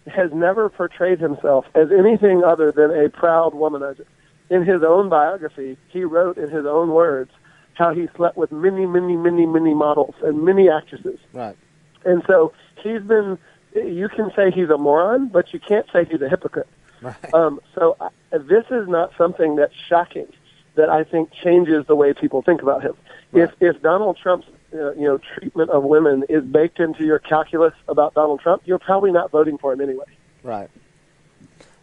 [0.08, 4.06] has never portrayed himself as anything other than a proud womanizer.
[4.49, 7.31] In his own biography, he wrote in his own words
[7.73, 11.19] how he slept with many, many, many, many models and many actresses.
[11.33, 11.55] Right.
[12.03, 12.51] And so
[12.83, 13.38] he's been,
[13.73, 16.67] you can say he's a moron, but you can't say he's a hypocrite.
[17.01, 17.33] Right.
[17.33, 20.27] Um, so I, this is not something that's shocking
[20.75, 22.93] that I think changes the way people think about him.
[23.33, 27.73] If if Donald Trump's uh, you know treatment of women is baked into your calculus
[27.88, 30.05] about Donald Trump, you're probably not voting for him anyway.
[30.43, 30.69] Right.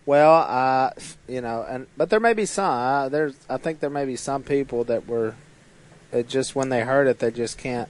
[0.06, 0.90] Well, uh,
[1.28, 2.70] you know, and but there may be some.
[2.70, 5.34] Uh, there's, I think there may be some people that were,
[6.12, 7.88] it just when they heard it, they just can't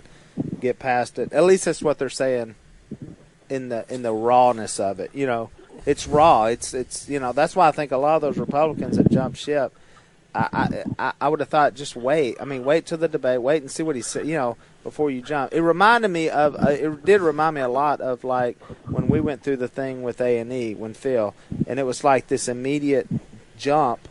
[0.59, 1.33] get past it.
[1.35, 2.55] At least that's what they're saying
[3.51, 5.11] in the in the rawness of it.
[5.15, 5.51] You know,
[5.85, 6.47] it's raw.
[6.47, 9.37] It's it's you know that's why I think a lot of those Republicans that jumped
[9.37, 9.75] ship.
[10.35, 12.37] I, I I would have thought just wait.
[12.41, 13.43] I mean, wait till the debate.
[13.43, 14.27] Wait and see what he said.
[14.27, 15.53] You know, before you jump.
[15.53, 16.55] It reminded me of.
[16.55, 18.59] Uh, it did remind me a lot of like
[19.09, 21.35] we went through the thing with A and E when Phil,
[21.67, 23.09] and it was like this immediate
[23.57, 24.09] jump,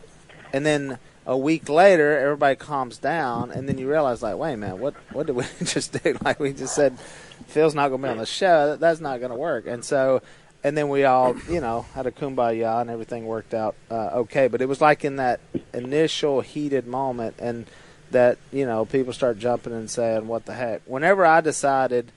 [0.52, 4.78] and then a week later everybody calms down, and then you realize like, wait man,
[4.78, 6.16] what what did we just do?
[6.24, 6.98] Like we just said,
[7.46, 8.70] Phil's not going to be on the show.
[8.70, 10.22] That, that's not going to work, and so
[10.66, 14.48] and then we all, you know, had a kumbaya and everything worked out uh, okay.
[14.48, 15.38] But it was like in that
[15.72, 17.66] initial heated moment, and
[18.10, 22.10] that you know people start jumping and saying, "What the heck?" Whenever I decided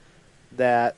[0.53, 0.95] that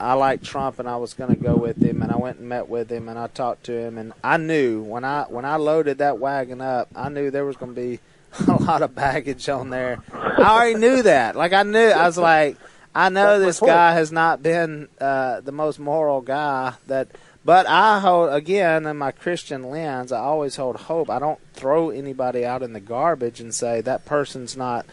[0.00, 2.48] I liked Trump and I was going to go with him, and I went and
[2.48, 5.56] met with him and I talked to him, and I knew when I when I
[5.56, 8.00] loaded that wagon up, I knew there was going to be
[8.46, 10.02] a lot of baggage on there.
[10.12, 11.34] I already knew that.
[11.36, 12.56] Like I knew, I was like.
[12.94, 17.06] I know this guy has not been uh, the most moral guy that,
[17.44, 20.10] but I hold again in my Christian lens.
[20.10, 21.08] I always hold hope.
[21.08, 24.84] I don't throw anybody out in the garbage and say that person's not,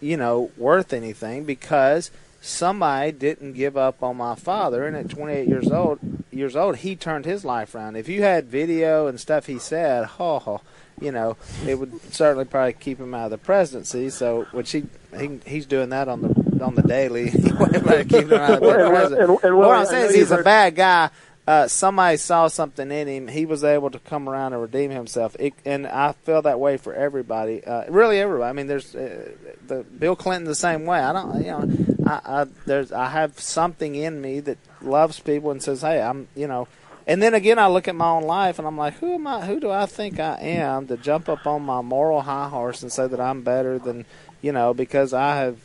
[0.00, 2.10] you know, worth anything because
[2.46, 5.98] somebody didn't give up on my father, and at 28 years old,
[6.30, 7.96] years old, he turned his life around.
[7.96, 10.60] If you had video and stuff he said, oh,
[11.00, 14.08] you know, it would certainly probably keep him out of the presidency.
[14.10, 14.84] So, which he,
[15.18, 19.30] he he's doing that on the on the daily keeping him out of the and-
[19.30, 21.10] and- and what I'm saying is he's you a bad guy.
[21.46, 23.28] Uh, somebody saw something in him.
[23.28, 26.76] He was able to come around and redeem himself, it, and I feel that way
[26.76, 27.64] for everybody.
[27.64, 28.50] Uh, really, everybody.
[28.50, 29.30] I mean, there's uh,
[29.64, 30.98] the Bill Clinton the same way.
[30.98, 35.52] I don't, you know, I, I there's I have something in me that loves people
[35.52, 36.66] and says, hey, I'm, you know.
[37.06, 39.46] And then again, I look at my own life and I'm like, who am I?
[39.46, 42.90] Who do I think I am to jump up on my moral high horse and
[42.90, 44.04] say that I'm better than,
[44.42, 45.60] you know, because I have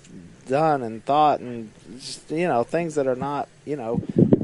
[0.47, 4.01] done and thought and just, you know things that are not, you know,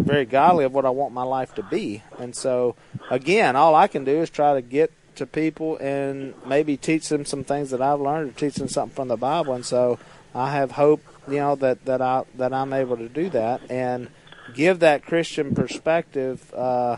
[0.08, 2.02] very godly of what I want my life to be.
[2.18, 2.76] And so,
[3.12, 7.26] again, all I can do is try to get to people and maybe teach them
[7.26, 9.54] some things that I've learned, or teach them something from the Bible.
[9.54, 10.00] And so,
[10.34, 14.10] I have hope, you know, that that I that I'm able to do that and
[14.54, 16.54] give that Christian perspective.
[16.54, 16.98] Uh,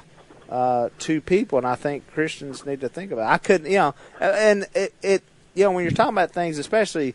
[0.50, 3.30] uh, to people, and I think Christians need to think about.
[3.30, 3.34] It.
[3.34, 7.14] I couldn't, you know, and it, it, you know, when you're talking about things, especially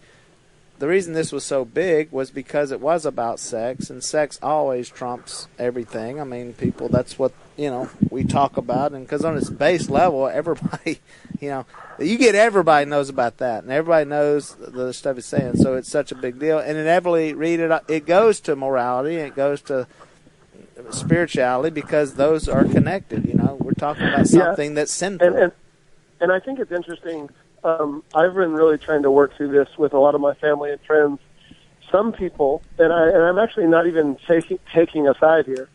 [0.78, 4.88] the reason this was so big was because it was about sex, and sex always
[4.88, 6.20] trumps everything.
[6.20, 9.88] I mean, people, that's what, you know, we talk about, and because on its base
[9.88, 11.00] level, everybody,
[11.40, 11.66] you know,
[11.98, 15.90] you get everybody knows about that, and everybody knows the stuff he's saying, so it's
[15.90, 16.58] such a big deal.
[16.58, 19.86] And inevitably, read it, it goes to morality, and it goes to
[20.90, 23.56] spirituality because those are connected, you know.
[23.60, 24.46] We're talking about Yeah.
[24.46, 25.26] something that's sinful.
[25.26, 25.52] And and
[26.20, 27.28] and I think it's interesting.
[27.64, 30.70] Um, I've been really trying to work through this with a lot of my family
[30.70, 31.18] and friends.
[31.90, 35.68] Some people, and I and I'm actually not even taking taking a side here.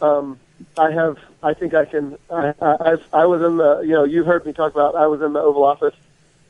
[0.00, 0.38] Um,
[0.78, 1.18] I have.
[1.42, 2.16] I think I can.
[2.30, 3.80] I, I, I was in the.
[3.80, 4.94] You know, you've heard me talk about.
[4.94, 5.94] I was in the Oval Office,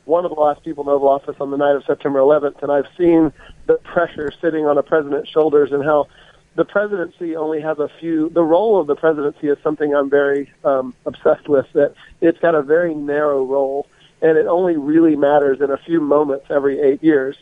[0.05, 2.61] one of the last people in the Oval Office on the night of September 11th,
[2.63, 3.33] and I've seen
[3.65, 6.07] the pressure sitting on a president's shoulders and how
[6.55, 8.29] the presidency only has a few.
[8.29, 11.67] The role of the presidency is something I'm very um, obsessed with.
[11.73, 13.87] That it's got a very narrow role,
[14.21, 17.37] and it only really matters in a few moments every eight years.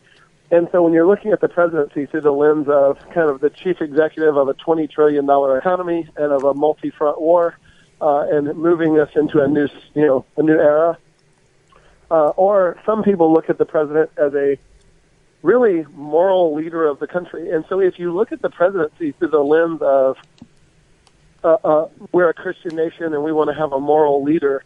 [0.52, 3.50] And so when you're looking at the presidency through the lens of kind of the
[3.50, 5.26] chief executive of a $20 trillion
[5.58, 7.58] economy and of a multi-front war,
[8.02, 10.98] uh, and moving us into a new, you know, a new era,
[12.12, 14.58] uh, or some people look at the president as a
[15.42, 17.52] really moral leader of the country.
[17.52, 20.18] And so if you look at the presidency through the lens of
[21.44, 24.64] uh, uh, we're a Christian nation and we want to have a moral leader,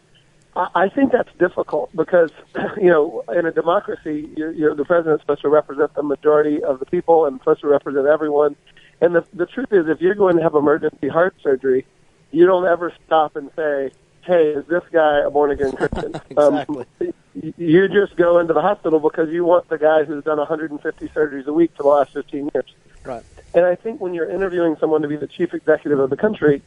[0.56, 2.30] I, I think that's difficult because,
[2.76, 6.78] you know, in a democracy, you're, you're, the president's supposed to represent the majority of
[6.78, 8.56] the people and supposed to represent everyone.
[9.00, 11.86] And the, the truth is, if you're going to have emergency heart surgery,
[12.30, 13.90] you don't ever stop and say,
[14.22, 16.14] hey, is this guy a born again Christian?
[16.30, 16.86] Exactly.
[17.00, 17.12] Um,
[17.56, 21.46] you just go into the hospital because you want the guy who's done 150 surgeries
[21.46, 22.74] a week for the last 15 years.
[23.04, 23.22] Right.
[23.54, 26.62] And I think when you're interviewing someone to be the chief executive of the country,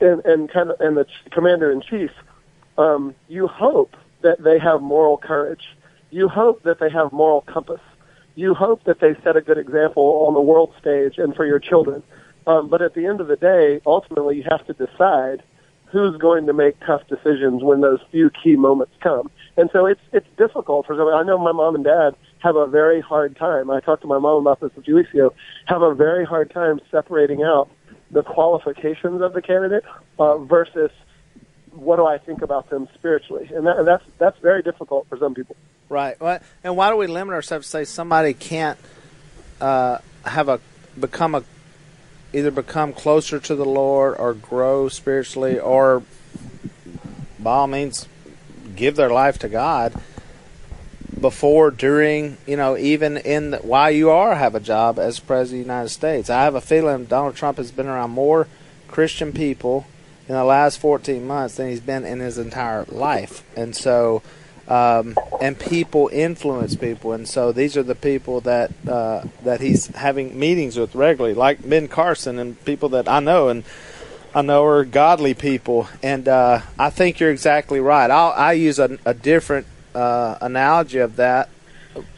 [0.00, 2.10] and, and kind of and the commander in chief,
[2.78, 5.76] um, you hope that they have moral courage.
[6.10, 7.80] You hope that they have moral compass.
[8.34, 11.58] You hope that they set a good example on the world stage and for your
[11.58, 12.02] children.
[12.46, 15.42] Um, but at the end of the day, ultimately, you have to decide
[15.86, 19.30] who's going to make tough decisions when those few key moments come.
[19.56, 21.08] And so it's it's difficult for some.
[21.08, 23.70] I know my mom and dad have a very hard time.
[23.70, 25.32] I talked to my mom about this weeks ago.
[25.66, 27.70] Have a very hard time separating out
[28.10, 29.84] the qualifications of the candidate
[30.18, 30.90] uh, versus
[31.76, 35.18] what do I think about them spiritually, and, that, and that's that's very difficult for
[35.18, 35.56] some people.
[35.88, 36.16] Right.
[36.64, 38.78] And why do we limit ourselves to say somebody can't
[39.60, 40.60] uh, have a
[40.98, 41.44] become a
[42.32, 46.02] either become closer to the Lord or grow spiritually or
[47.38, 48.08] by all means
[48.74, 49.94] give their life to God
[51.18, 55.62] before, during, you know, even in the, while you are have a job as president
[55.62, 56.28] of the United States.
[56.28, 58.48] I have a feeling Donald Trump has been around more
[58.88, 59.86] Christian people
[60.28, 64.22] in the last 14 months than he's been in his entire life, and so.
[64.68, 69.86] Um, and people influence people, and so these are the people that uh, that he's
[69.94, 73.62] having meetings with regularly, like Ben Carson and people that I know and
[74.36, 75.88] I know are godly people.
[76.02, 78.10] And uh, I think you're exactly right.
[78.10, 81.48] I'll, I use a, a different uh, analogy of that,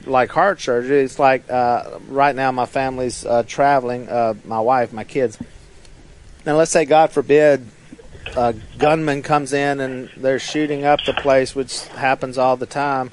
[0.05, 1.03] like heart surgery.
[1.03, 5.39] It's like uh, right now my family's uh, traveling, uh, my wife, my kids.
[6.45, 7.65] Now let's say God forbid
[8.37, 13.11] a gunman comes in and they're shooting up the place, which happens all the time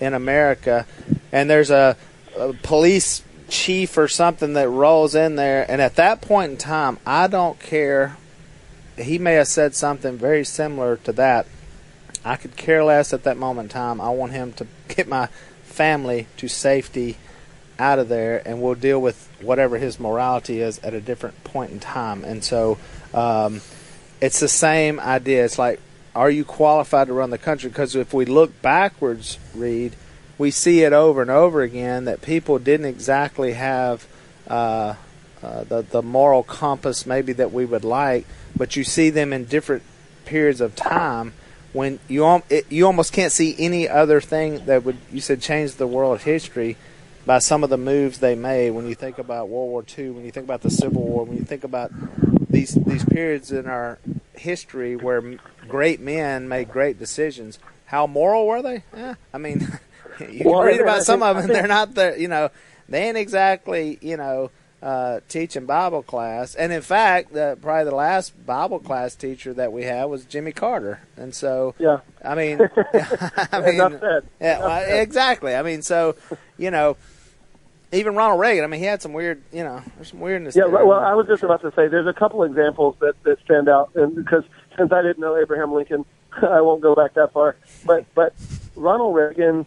[0.00, 0.86] in America,
[1.32, 1.96] and there's a,
[2.38, 6.98] a police chief or something that rolls in there, and at that point in time,
[7.06, 8.16] I don't care.
[8.98, 11.46] He may have said something very similar to that.
[12.24, 14.00] I could care less at that moment in time.
[14.00, 15.26] I want him to get my
[15.62, 17.16] family to safety
[17.78, 21.70] out of there, and we'll deal with whatever his morality is at a different point
[21.70, 22.24] in time.
[22.24, 22.78] And so,
[23.12, 23.60] um,
[24.20, 25.44] it's the same idea.
[25.44, 25.80] It's like,
[26.14, 27.68] are you qualified to run the country?
[27.68, 29.94] Because if we look backwards, Reed,
[30.38, 34.06] we see it over and over again that people didn't exactly have
[34.48, 34.94] uh,
[35.42, 38.26] uh, the the moral compass maybe that we would like,
[38.56, 39.82] but you see them in different
[40.24, 41.32] periods of time
[41.72, 45.74] when you it, you almost can't see any other thing that would you said change
[45.74, 46.76] the world history
[47.26, 48.70] by some of the moves they made.
[48.70, 51.36] When you think about World War II, when you think about the Civil War, when
[51.36, 51.92] you think about
[52.56, 53.98] these these periods in our
[54.34, 55.38] history where
[55.68, 57.58] great men made great decisions.
[57.86, 58.82] How moral were they?
[58.94, 59.60] Eh, I mean,
[60.30, 61.46] you Well, read about some of them.
[61.52, 62.50] They're not the you know
[62.88, 64.50] they ain't exactly you know
[64.82, 66.54] uh, teaching Bible class.
[66.54, 70.52] And in fact, the, probably the last Bible class teacher that we had was Jimmy
[70.52, 71.00] Carter.
[71.16, 72.00] And so Yeah.
[72.24, 72.60] I mean,
[73.52, 73.98] I mean,
[74.40, 75.54] yeah, well, exactly.
[75.54, 76.16] I mean, so
[76.56, 76.96] you know,
[77.92, 78.64] even Ronald Reagan.
[78.64, 80.56] I mean, he had some weird, you know, there's some weirdness.
[80.56, 80.84] Yeah, there.
[80.84, 83.90] well, I was just about to say there's a couple examples that that stand out,
[83.94, 84.44] and because
[84.76, 86.04] since I didn't know Abraham Lincoln,
[86.42, 87.56] I won't go back that far.
[87.84, 88.34] But but
[88.74, 89.66] Ronald Reagan,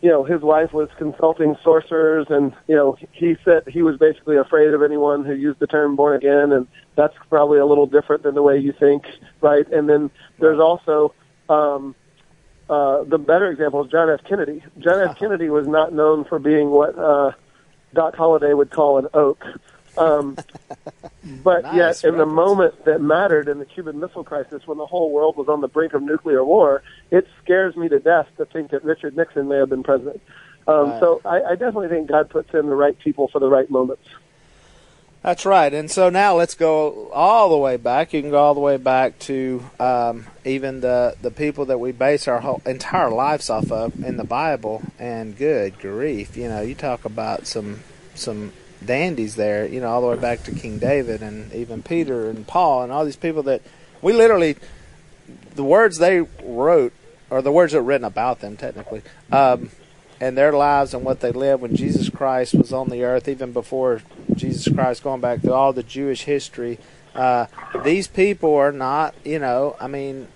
[0.00, 4.36] you know, his wife was consulting sorcerers, and you know, he said he was basically
[4.36, 8.22] afraid of anyone who used the term born again, and that's probably a little different
[8.22, 9.04] than the way you think,
[9.40, 9.66] right?
[9.70, 11.12] And then there's also
[11.48, 11.94] um,
[12.70, 14.20] uh, the better example is John F.
[14.24, 14.62] Kennedy.
[14.78, 15.18] John F.
[15.18, 17.32] Kennedy was not known for being what uh,
[17.94, 19.44] Doc Holliday would call an oak.
[19.96, 20.36] Um,
[21.42, 24.86] but Nice yet, in the moment that mattered in the Cuban Missile Crisis, when the
[24.86, 28.44] whole world was on the brink of nuclear war, it scares me to death to
[28.46, 30.20] think that Richard Nixon may have been president.
[30.66, 31.00] Um, Right.
[31.00, 34.02] So I, I definitely think God puts in the right people for the right moments.
[35.22, 35.72] That's right.
[35.74, 38.12] And so now let's go all the way back.
[38.12, 41.90] You can go all the way back to um, even the the people that we
[41.90, 44.82] base our whole entire lives off of in the Bible.
[44.98, 47.80] And good grief, you know, you talk about some
[48.14, 48.52] some
[48.84, 49.66] dandies there.
[49.66, 52.92] You know, all the way back to King David and even Peter and Paul and
[52.92, 53.62] all these people that
[54.00, 54.56] we literally
[55.56, 56.92] the words they wrote
[57.28, 59.02] or the words that were written about them technically.
[59.32, 59.70] Um,
[60.20, 63.52] and their lives and what they lived when Jesus Christ was on the earth, even
[63.52, 64.02] before
[64.34, 66.78] Jesus Christ, going back through all the Jewish history.
[67.14, 67.46] Uh,
[67.84, 70.28] these people are not, you know, I mean,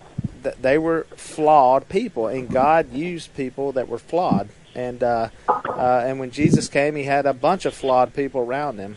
[0.42, 4.48] th- they were flawed people, and God used people that were flawed.
[4.74, 8.78] And uh, uh, and when Jesus came, He had a bunch of flawed people around
[8.78, 8.96] Him.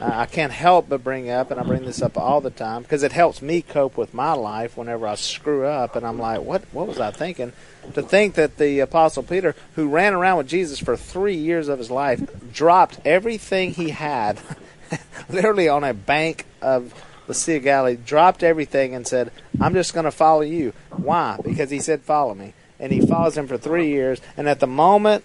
[0.00, 2.82] Uh, I can't help but bring up, and I bring this up all the time
[2.82, 6.40] because it helps me cope with my life whenever I screw up, and I'm like,
[6.40, 6.62] "What?
[6.72, 7.52] What was I thinking?"
[7.94, 11.78] To think that the Apostle Peter, who ran around with Jesus for three years of
[11.78, 12.22] his life,
[12.52, 14.40] dropped everything he had,
[15.28, 16.94] literally on a bank of
[17.26, 19.30] the Sea of Galilee, dropped everything and said,
[19.60, 20.72] I'm just going to follow you.
[20.90, 21.38] Why?
[21.42, 22.54] Because he said, Follow me.
[22.78, 24.20] And he follows him for three years.
[24.36, 25.24] And at the moment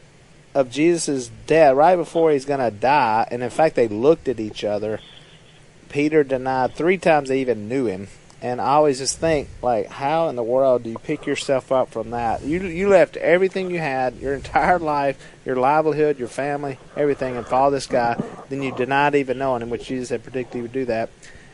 [0.55, 4.39] of Jesus' death, right before he's going to die, and in fact, they looked at
[4.39, 5.01] each other,
[5.89, 8.07] Peter denied three times they even knew him.
[8.41, 11.91] And I always just think, like, how in the world do you pick yourself up
[11.91, 12.43] from that?
[12.43, 17.45] You you left everything you had, your entire life, your livelihood, your family, everything, and
[17.45, 18.21] follow this guy.
[18.49, 21.09] Then you denied even knowing him, which Jesus had predicted he would do that.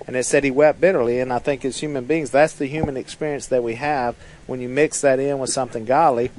[0.05, 1.19] And it said he wept bitterly.
[1.19, 4.15] And I think as human beings, that's the human experience that we have
[4.47, 6.31] when you mix that in with something godly.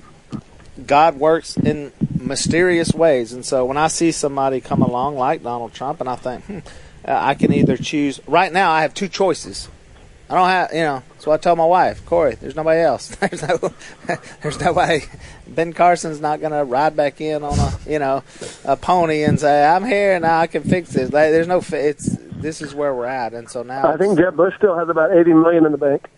[0.87, 3.33] God works in mysterious ways.
[3.33, 6.59] And so when I see somebody come along like Donald Trump, and I think, hmm,
[7.05, 8.21] I can either choose.
[8.27, 9.69] Right now, I have two choices.
[10.31, 11.03] I don't have, you know.
[11.19, 13.15] So I tell my wife, Korie, there's nobody else.
[13.17, 13.73] There's no,
[14.43, 15.01] there's nobody.
[15.47, 18.25] Ben Carson's not going to ride back in on a, you know,
[18.65, 21.13] a pony and say, I'm here and I can fix this.
[21.13, 24.37] Like, there's no, it's this is where we're at, and so now I think Jeb
[24.37, 26.09] Bush still has about 80 million in the bank.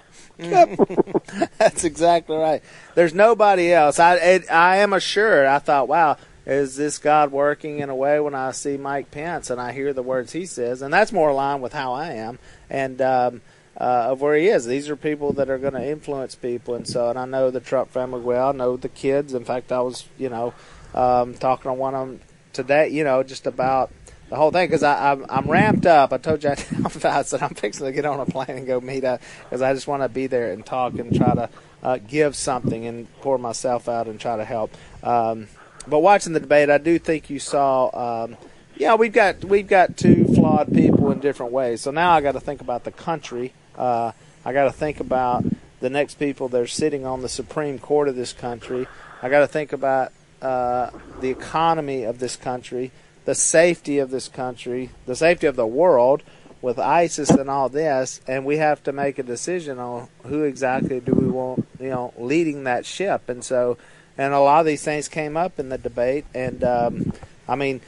[1.58, 2.62] That's exactly right.
[2.94, 3.98] There's nobody else.
[3.98, 5.46] I it, I am assured.
[5.46, 6.16] I thought, wow,
[6.46, 9.92] is this God working in a way when I see Mike Pence and I hear
[9.92, 12.38] the words he says, and that's more aligned with how I am
[12.70, 13.40] and um,
[13.76, 14.64] uh, of where he is.
[14.64, 17.60] These are people that are going to influence people, and so and I know the
[17.60, 18.50] Trump family well.
[18.50, 19.34] I know the kids.
[19.34, 20.54] In fact, I was you know
[20.94, 22.20] um, talking to one of them
[22.52, 22.88] today.
[22.88, 23.90] You know, just about
[24.28, 26.12] the whole thing because I'm, I'm ramped up.
[26.12, 29.04] I told you I said I'm fixing to get on a plane and go meet
[29.04, 31.50] up because I just want to be there and talk and try to
[31.82, 34.74] uh, give something and pour myself out and try to help.
[35.02, 35.48] Um,
[35.86, 38.24] but watching the debate, I do think you saw.
[38.24, 38.36] Um,
[38.76, 41.80] yeah, we've got we've got two flawed people in different ways.
[41.80, 43.52] So now I got to think about the country.
[43.76, 44.12] Uh,
[44.44, 45.44] I got to think about
[45.80, 48.86] the next people that are sitting on the Supreme Court of this country.
[49.22, 50.12] I got to think about
[50.42, 52.92] uh, the economy of this country
[53.28, 56.22] the safety of this country, the safety of the world
[56.62, 60.98] with ISIS and all this, and we have to make a decision on who exactly
[60.98, 63.28] do we want, you know, leading that ship.
[63.28, 63.76] And so,
[64.16, 66.24] and a lot of these things came up in the debate.
[66.34, 67.12] And um,
[67.46, 67.82] I mean,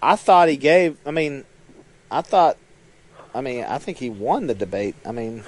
[0.00, 0.96] I thought he gave.
[1.04, 1.44] I mean,
[2.08, 2.56] I thought.
[3.34, 4.94] I mean, I think he won the debate.
[5.04, 5.42] I mean,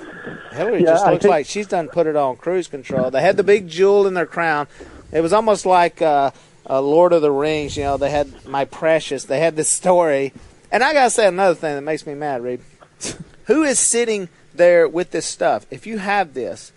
[0.50, 3.12] Hillary yeah, just looks think- like she's done put it on cruise control.
[3.12, 4.66] They had the big jewel in their crown.
[5.12, 6.02] It was almost like.
[6.02, 6.32] Uh,
[6.68, 10.32] uh, Lord of the Rings, you know, they had My Precious, they had this story.
[10.70, 12.60] And I got to say another thing that makes me mad, Reed.
[13.46, 15.66] Who is sitting there with this stuff?
[15.70, 16.72] If you have this,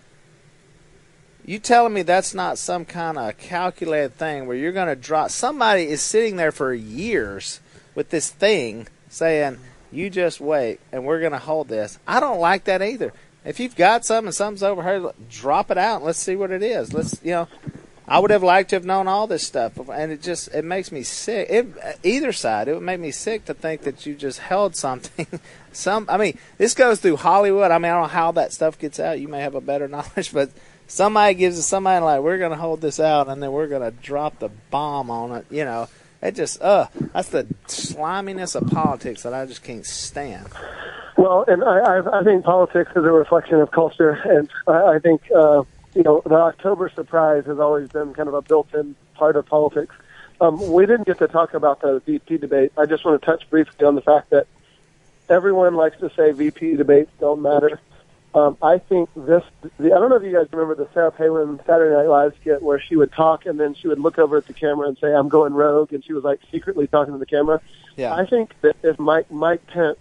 [1.46, 5.30] you telling me that's not some kind of calculated thing where you're to drop.
[5.30, 7.60] Somebody is sitting there for years
[7.94, 9.60] with this thing saying,
[9.92, 12.00] you just wait and we're to hold this.
[12.08, 13.14] I don't like that either.
[13.46, 16.64] If you've got something and something's overheard, drop it out and let's see what it
[16.64, 16.94] is.
[16.94, 17.48] Let's, you know,
[18.08, 20.92] I would have liked to have known all this stuff, and it just it makes
[20.92, 21.48] me sick.
[21.50, 21.68] It,
[22.04, 25.28] either side, it would make me sick to think that you just held something.
[25.72, 27.72] Some, I mean, this goes through Hollywood.
[27.72, 29.20] I mean, I don't know how that stuff gets out.
[29.20, 30.52] You may have a better knowledge, but
[30.88, 33.82] somebody gives it somebody like we're going to hold this out, and then we're going
[33.82, 35.46] to drop the bomb on it.
[35.50, 35.88] You know,
[36.22, 40.48] it just uh, that's the sliminess of politics that I just can't stand.
[41.18, 45.24] Well, and I, I think politics is a reflection of culture, and I, I think.
[45.36, 45.64] Uh,
[45.96, 49.96] you know, the October surprise has always been kind of a built-in part of politics.
[50.42, 52.74] Um, we didn't get to talk about the VP debate.
[52.78, 54.48] I just want to touch briefly on the fact that
[55.30, 57.80] everyone likes to say VP debates don't matter.
[58.34, 59.44] Um, I think this.
[59.78, 62.62] The, I don't know if you guys remember the Sarah Palin Saturday Night Live skit
[62.62, 65.16] where she would talk and then she would look over at the camera and say,
[65.16, 67.62] "I'm going rogue," and she was like secretly talking to the camera.
[67.96, 68.14] Yeah.
[68.14, 70.00] I think that if Mike Mike Pence,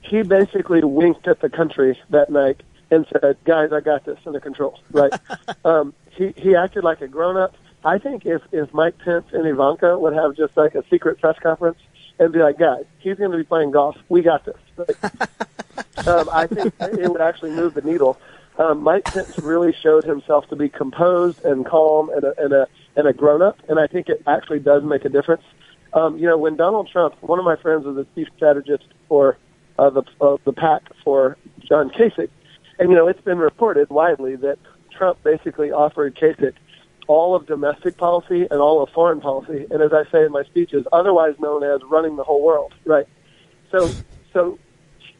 [0.00, 4.40] he basically winked at the country that night and said, "Guys, I got this under
[4.40, 5.12] control." Right?
[5.64, 7.54] um, he he acted like a grown up.
[7.84, 11.38] I think if if Mike Pence and Ivanka would have just like a secret press
[11.42, 11.78] conference
[12.18, 13.96] and be like, "Guys, he's going to be playing golf.
[14.08, 15.04] We got this." Like,
[16.06, 18.18] um, I think it would actually move the needle.
[18.58, 22.68] Um, Mike Pence really showed himself to be composed and calm and a, and a
[22.96, 25.44] and a grown up, and I think it actually does make a difference.
[25.92, 29.38] Um, you know, when Donald Trump, one of my friends was a chief strategist for
[29.78, 32.30] uh, the uh, the PAC for John Kasich,
[32.78, 34.58] and, you know, it's been reported widely that
[34.90, 36.54] Trump basically offered Kasich
[37.08, 40.44] all of domestic policy and all of foreign policy, and as I say in my
[40.44, 43.06] speeches, otherwise known as running the whole world, right?
[43.72, 43.90] So,
[44.32, 44.58] so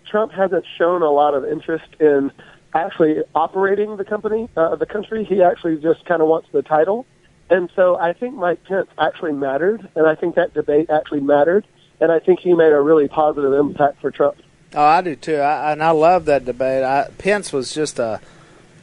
[0.07, 2.31] Trump hasn't shown a lot of interest in
[2.75, 5.25] actually operating the company, uh, the country.
[5.25, 7.07] He actually just kind of wants the title.
[7.51, 11.67] And so I think Mike Pence actually mattered, and I think that debate actually mattered,
[12.01, 14.37] and I think he made a really positive impact for Trump.
[14.75, 16.85] Oh, I do too, I, and I love that debate.
[16.85, 18.21] I, Pence was just a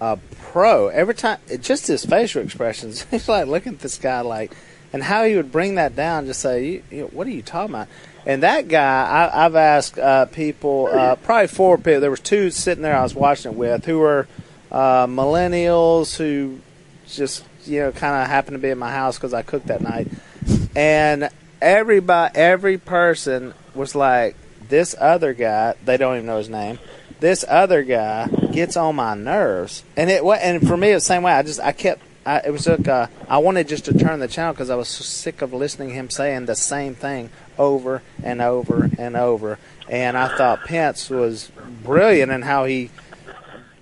[0.02, 1.40] a pro every time.
[1.48, 3.04] It, just his facial expressions.
[3.12, 4.52] He's like looking at this guy like,
[4.94, 6.26] and how he would bring that down.
[6.26, 7.88] Just say, you, you "What are you talking about?"
[8.26, 12.00] And that guy, I, I've asked uh, people, uh, probably four people.
[12.00, 14.28] There was two sitting there I was watching it with, who were
[14.72, 16.60] uh, millennials who
[17.08, 19.82] just you know kind of happened to be in my house because I cooked that
[19.82, 20.08] night,
[20.76, 21.30] and
[21.62, 24.36] everybody, every person was like,
[24.70, 26.80] "This other guy." They don't even know his name.
[27.20, 31.08] This other guy gets on my nerves, and it and for me it was the
[31.08, 31.34] same way.
[31.34, 32.02] I just I kept.
[32.26, 34.88] I, it was like uh, I wanted just to turn the channel because I was
[34.88, 39.60] so sick of listening to him saying the same thing over and over and over.
[39.88, 41.52] And I thought Pence was
[41.84, 42.90] brilliant in how he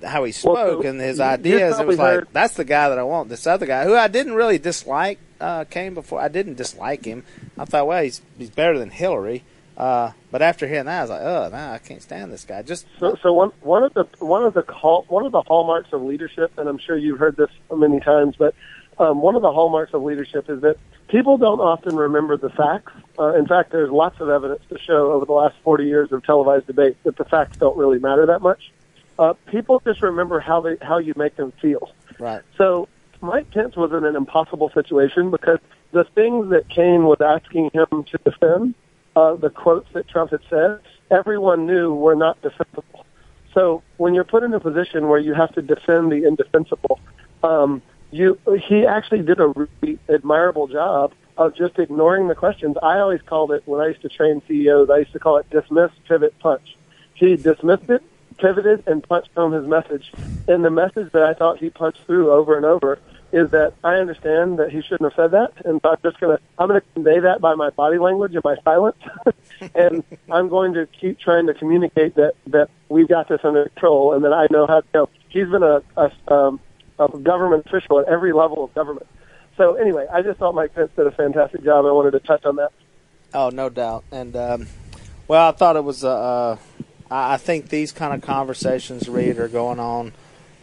[0.03, 1.79] how he Well, spoke so and his ideas.
[1.79, 3.29] It was like that's the guy that I want.
[3.29, 6.19] This other guy, who I didn't really dislike, uh, came before.
[6.19, 7.23] I didn't dislike him.
[7.57, 9.43] I thought, well, he's he's better than Hillary.
[9.75, 12.61] Uh, but after hearing that, I was like, oh, no, I can't stand this guy.
[12.61, 15.91] Just So, so one one of the one of the call, one of the hallmarks
[15.93, 18.53] of leadership, and I'm sure you've heard this many times, but
[18.99, 22.91] um, one of the hallmarks of leadership is that people don't often remember the facts.
[23.17, 26.23] Uh, in fact, there's lots of evidence to show over the last 40 years of
[26.23, 28.71] televised debate that the facts don't really matter that much.
[29.17, 31.91] Uh, people just remember how they how you make them feel.
[32.19, 32.41] right.
[32.57, 32.87] So
[33.21, 35.59] Mike Pence was in an impossible situation because
[35.91, 38.75] the things that Kaine was asking him to defend,
[39.15, 40.79] uh, the quotes that Trump had said,
[41.11, 43.05] everyone knew were not defensible.
[43.53, 46.99] So when you're put in a position where you have to defend the indefensible,
[47.43, 52.77] um, you he actually did a really admirable job of just ignoring the questions.
[52.81, 54.89] I always called it when I used to train CEOs.
[54.89, 56.77] I used to call it dismiss, pivot, punch.
[57.15, 58.03] He dismissed it,
[58.37, 60.11] pivoted, and punched home his message.
[60.47, 62.99] And the message that I thought he punched through over and over
[63.33, 66.39] is that I understand that he shouldn't have said that, and so I'm just gonna
[66.59, 68.97] I'm gonna convey that by my body language and my silence,
[69.75, 74.13] and I'm going to keep trying to communicate that that we've got this under control
[74.13, 74.81] and that I know how.
[74.81, 76.59] to You know, he's been a a, um,
[76.99, 79.07] a government official at every level of government.
[79.57, 81.85] So anyway, I just thought Mike Pence did a fantastic job.
[81.85, 82.71] I wanted to touch on that.
[83.33, 84.03] Oh, no doubt.
[84.11, 84.67] And um,
[85.27, 86.03] well, I thought it was.
[86.03, 86.57] Uh, uh,
[87.09, 90.13] I I think these kind of conversations, Reed, are going on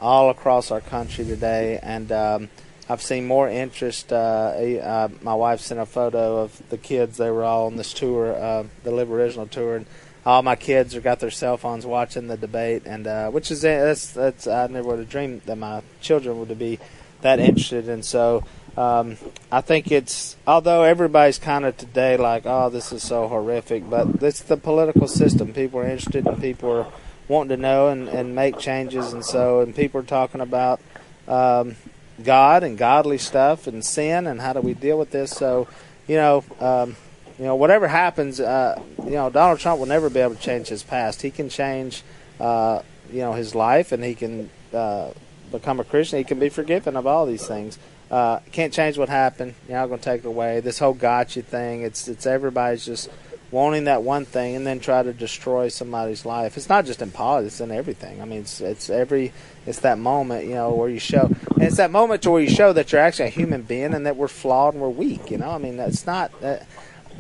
[0.01, 2.48] all across our country today, and um,
[2.88, 4.12] I've seen more interest.
[4.12, 7.92] Uh, uh, my wife sent a photo of the kids; they were all on this
[7.92, 9.86] tour, uh, the Live Original tour, and
[10.24, 13.61] all my kids have got their cell phones watching the debate, and uh, which is
[13.61, 16.78] that's that's I never would have dreamed that my children would be
[17.20, 18.44] that interested, and so.
[18.76, 19.16] Um,
[19.51, 24.22] I think it's although everybody's kind of today like, oh, this is so horrific, but
[24.22, 25.53] it's the political system.
[25.53, 26.86] People are interested and people are
[27.31, 30.81] wanting to know and, and make changes, and so and people are talking about
[31.28, 31.76] um,
[32.22, 35.31] God and godly stuff and sin and how do we deal with this.
[35.31, 35.68] So,
[36.07, 36.97] you know, um,
[37.39, 40.68] you know, whatever happens, uh, you know, Donald Trump will never be able to change
[40.68, 41.22] his past.
[41.22, 42.03] He can change,
[42.39, 45.12] uh, you know, his life, and he can uh,
[45.51, 46.18] become a Christian.
[46.18, 47.78] He can be forgiven of all these things.
[48.11, 49.55] Uh, can't change what happened.
[49.68, 50.59] You're not going to take it away.
[50.59, 51.83] This whole gotcha thing.
[51.83, 53.09] It's it's everybody's just
[53.51, 56.57] wanting that one thing and then try to destroy somebody's life.
[56.57, 58.22] It's not just in politics; it's in everything.
[58.22, 59.32] I mean, it's it's every
[59.66, 62.51] it's that moment, you know, where you show, and it's that moment to where you
[62.51, 65.30] show that you're actually a human being and that we're flawed and we're weak.
[65.30, 66.32] You know, I mean, it's not.
[66.42, 66.59] Uh,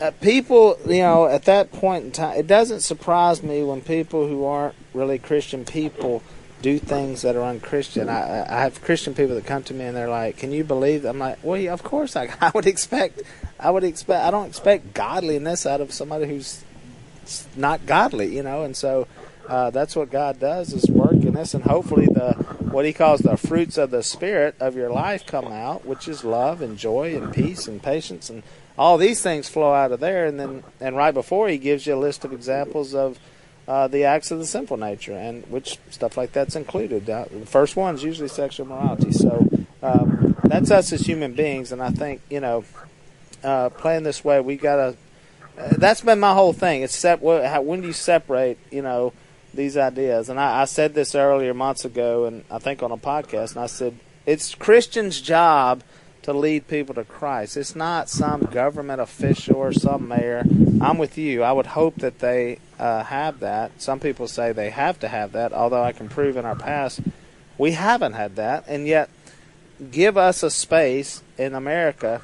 [0.00, 4.26] uh, people, you know, at that point in time, it doesn't surprise me when people
[4.26, 6.22] who aren't really Christian people
[6.62, 8.08] do things that are unchristian.
[8.08, 11.02] I, I have Christian people that come to me and they're like, "Can you believe?"
[11.02, 11.10] That?
[11.10, 13.22] I'm like, "Well, yeah, of course I, I would expect.
[13.60, 14.24] I would expect.
[14.24, 16.64] I don't expect godliness out of somebody who's
[17.56, 19.06] not godly, you know." And so
[19.48, 22.34] uh, that's what God does is work in us, and hopefully the
[22.70, 26.24] what He calls the fruits of the Spirit of your life come out, which is
[26.24, 28.42] love and joy and peace and patience and
[28.78, 30.24] all these things flow out of there.
[30.24, 33.18] And then and right before He gives you a list of examples of
[33.68, 37.08] uh, the acts of the sinful nature, and which stuff like that's included.
[37.08, 39.12] Uh, the first one's usually sexual morality.
[39.12, 39.48] So
[39.82, 42.64] um, that's us as human beings, and I think you know,
[43.42, 44.96] uh, playing this way, we gotta.
[45.58, 46.82] Uh, that's been my whole thing.
[46.82, 49.12] It's sep- how, when do you separate, you know,
[49.52, 50.28] these ideas?
[50.28, 53.60] And I, I said this earlier months ago, and I think on a podcast, and
[53.60, 55.82] I said it's Christians' job
[56.22, 57.56] to lead people to Christ.
[57.56, 60.44] It's not some government official or some mayor.
[60.80, 61.42] I'm with you.
[61.42, 63.80] I would hope that they uh, have that.
[63.80, 67.00] Some people say they have to have that, although I can prove in our past
[67.60, 68.64] we haven't had that.
[68.66, 69.10] And yet,
[69.90, 72.22] give us a space in America.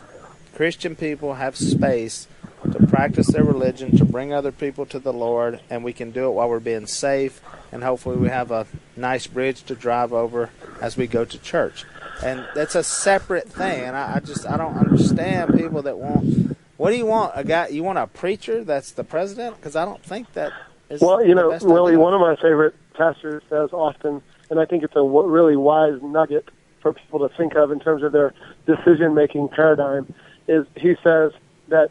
[0.57, 2.27] Christian people have space
[2.65, 6.27] to practice their religion, to bring other people to the Lord, and we can do
[6.27, 7.41] it while we're being safe.
[7.71, 10.51] And hopefully, we have a nice bridge to drive over
[10.81, 11.85] as we go to church
[12.23, 13.85] and that's a separate thing.
[13.85, 16.57] And I, I, just I don't understand people that want.
[16.77, 17.33] What do you want?
[17.35, 17.69] A guy?
[17.69, 19.57] You want a preacher that's the president?
[19.57, 20.53] Because I don't think that
[20.91, 21.01] is.
[21.01, 22.01] Well, you know, Willie, idea.
[22.01, 25.99] one of my favorite pastors says often, and I think it's a w- really wise
[26.03, 26.49] nugget
[26.81, 28.35] for people to think of in terms of their
[28.67, 30.13] decision-making paradigm.
[30.49, 31.33] Is he says
[31.69, 31.91] that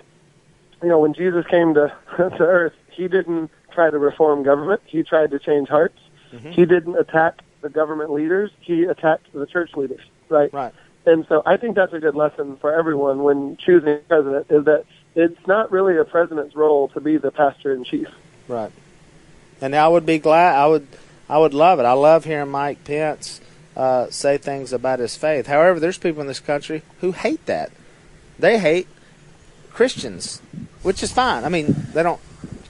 [0.81, 4.81] you know when Jesus came to to earth, he didn't try to reform government.
[4.85, 5.99] He tried to change hearts.
[6.31, 6.51] Mm-hmm.
[6.51, 8.51] He didn't attack the government leaders.
[8.61, 10.01] He attacked the church leaders.
[10.29, 10.51] Right.
[10.53, 10.73] Right.
[11.05, 14.65] And so I think that's a good lesson for everyone when choosing a president is
[14.65, 18.07] that it's not really a president's role to be the pastor in chief.
[18.47, 18.71] Right.
[19.61, 20.55] And I would be glad.
[20.55, 20.87] I would.
[21.27, 21.83] I would love it.
[21.83, 23.41] I love hearing Mike Pence
[23.75, 25.47] uh, say things about his faith.
[25.47, 27.71] However, there's people in this country who hate that.
[28.39, 28.87] They hate
[29.71, 30.41] Christians,
[30.83, 31.43] which is fine.
[31.43, 32.19] I mean, they don't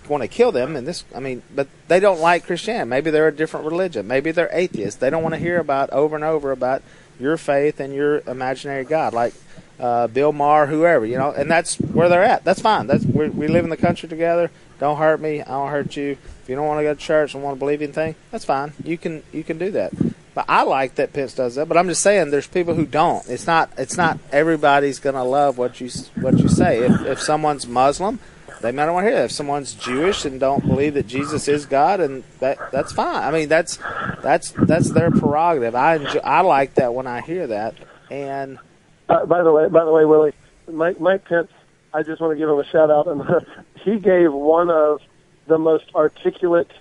[0.10, 1.04] want to kill them in this.
[1.14, 2.90] I mean, but they don't like Christianity.
[2.90, 4.08] Maybe they're a different religion.
[4.08, 5.00] Maybe they're atheists.
[5.00, 6.82] They don't want to hear about over and over about
[7.20, 9.34] your faith and your imaginary God, like
[9.80, 11.32] uh, Bill Maher, whoever you know.
[11.32, 12.44] And that's where they're at.
[12.44, 12.88] That's fine.
[12.88, 14.52] That's we live in the country together.
[14.80, 15.42] Don't hurt me.
[15.42, 16.12] I don't hurt you.
[16.44, 18.74] If you don't want to go to church and want to believe anything, that's fine.
[18.84, 19.94] You can you can do that.
[20.36, 21.68] But I like that Pence does that.
[21.68, 23.28] But I'm just saying, there's people who don't.
[23.28, 25.90] It's not it's not everybody's gonna love what you
[26.22, 26.80] what you say.
[26.80, 28.20] If if someone's Muslim,
[28.62, 29.26] they might not want to hear that.
[29.26, 33.24] If someone's Jewish and don't believe that Jesus is God, and that that's fine.
[33.24, 33.80] I mean, that's
[34.22, 35.74] that's that's their prerogative.
[35.74, 37.76] I enjoy, I like that when I hear that.
[38.12, 38.60] And
[39.08, 40.34] Uh, by the way, by the way, Willie,
[40.70, 41.52] Mike, Mike Pence,
[41.94, 43.24] I just want to give him a shout out, and
[43.86, 45.00] he gave one of
[45.48, 46.72] the most articulate,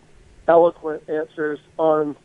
[0.48, 2.16] eloquent answers on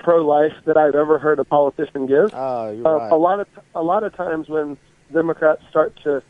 [0.00, 2.30] pro-life that I've ever heard a politician give.
[2.34, 3.12] oh, you're Uh, right.
[3.12, 4.76] A lot of a lot of times when
[5.12, 6.22] Democrats start to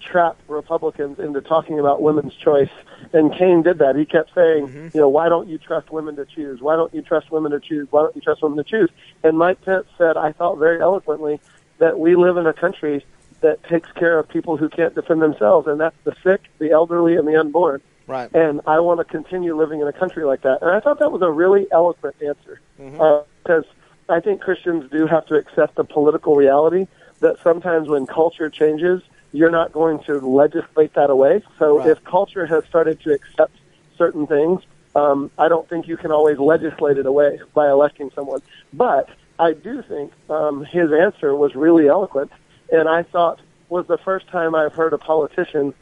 [0.00, 2.70] trap Republicans into talking about women's choice,
[3.12, 3.96] and Kaine did that.
[3.96, 4.88] He kept saying, Mm-hmm.
[4.94, 6.60] you know, why don't you trust women to choose?
[6.62, 7.86] Why don't you trust women to choose?
[7.90, 8.88] Why don't you trust women to choose?
[9.22, 11.38] And Mike Pence said, I thought very eloquently
[11.78, 13.04] that we live in a country
[13.42, 17.16] that takes care of people who can't defend themselves, and that's the sick, the elderly,
[17.16, 17.80] and the unborn.
[18.10, 18.32] Right.
[18.34, 20.58] And I want to continue living in a country like that.
[20.62, 22.96] And I thought that was a really eloquent answer Mm-hmm.
[23.42, 23.64] because
[24.08, 26.86] I think Christians do have to accept the political reality
[27.20, 29.02] that sometimes when culture changes,
[29.32, 31.42] you're not going to legislate that away.
[31.58, 31.90] So Right.
[31.90, 33.54] if culture has started to accept
[33.98, 34.62] certain things,
[34.96, 38.40] um, I don't think you can always legislate it away by electing someone.
[38.72, 39.08] But
[39.38, 42.32] I do think um, his answer was really eloquent,
[42.72, 45.74] and I thought was the first time I've heard a politician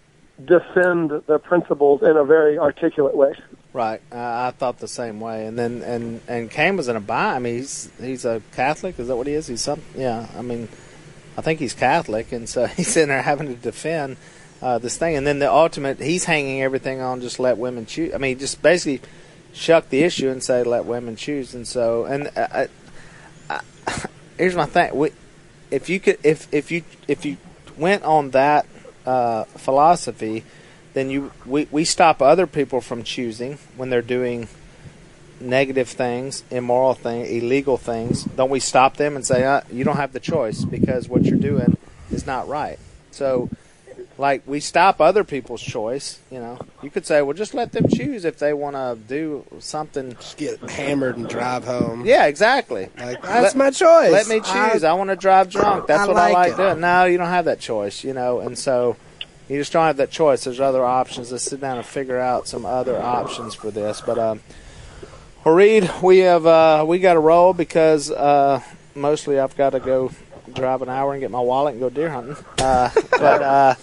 [0.45, 3.34] defend the principles in a very articulate way.
[3.72, 5.47] Right, uh, I thought the same way.
[5.47, 7.36] And then and and Kaine was in a bind.
[7.36, 8.99] I mean, he's he's a Catholic.
[8.99, 9.47] Is that what he is?
[9.47, 9.82] He's some.
[9.97, 10.68] Yeah, I mean,
[11.36, 14.16] I think he's Catholic, and so he's in there having to defend
[14.62, 15.16] uh, this thing.
[15.16, 18.14] And then the ultimate, he's hanging everything on just let women choose.
[18.14, 19.07] I mean, just basically
[19.53, 21.55] shuck the issue and say let women choose.
[21.55, 22.66] And so and uh,
[23.51, 24.05] I, I,
[24.39, 25.11] here's my thing: we,
[25.70, 27.36] if you could, if if you if you
[27.76, 28.66] went on that
[29.09, 30.44] uh, philosophy
[30.94, 34.48] then you we, we stop other people from choosing when they're doing
[35.40, 38.24] negative things, immoral things, illegal things.
[38.24, 41.38] Don't we stop them and say, uh, "You don't have the choice because what you're
[41.38, 41.76] doing
[42.11, 42.78] is not right."
[43.12, 43.48] So,
[44.18, 46.18] like we stop other people's choice.
[46.30, 49.44] You know, you could say, "Well, just let them choose if they want to do
[49.60, 52.04] something." Just get hammered and drive home.
[52.04, 52.88] Yeah, exactly.
[52.98, 54.10] Like, that's Let- my choice.
[54.12, 54.84] Let me choose.
[54.84, 55.86] I, want to drive drunk.
[55.86, 56.56] That's I what like I like it.
[56.56, 56.80] doing.
[56.80, 58.96] No, you don't have that choice, you know, and so
[59.48, 60.44] you just don't have that choice.
[60.44, 61.30] There's other options.
[61.32, 64.00] Let's sit down and figure out some other options for this.
[64.00, 64.40] But um,
[65.44, 68.60] Reed, we have uh, we got to roll because uh,
[68.94, 70.10] mostly I've got to go
[70.55, 72.36] drive an hour and get my wallet and go deer hunting.
[72.59, 73.74] Uh, but uh,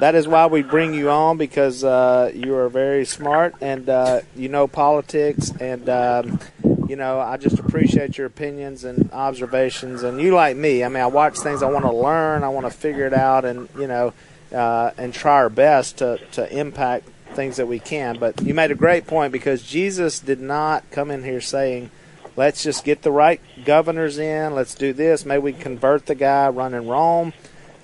[0.00, 4.20] that is why we bring you on because uh, you are very smart and uh,
[4.36, 5.88] you know politics and.
[5.88, 6.40] Um,
[6.88, 10.02] you know, I just appreciate your opinions and observations.
[10.02, 12.66] And you, like me, I mean, I watch things, I want to learn, I want
[12.66, 14.12] to figure it out, and you know,
[14.52, 18.18] uh, and try our best to to impact things that we can.
[18.18, 21.90] But you made a great point because Jesus did not come in here saying,
[22.36, 24.54] "Let's just get the right governors in.
[24.54, 25.24] Let's do this.
[25.24, 27.32] Maybe we convert the guy running Rome."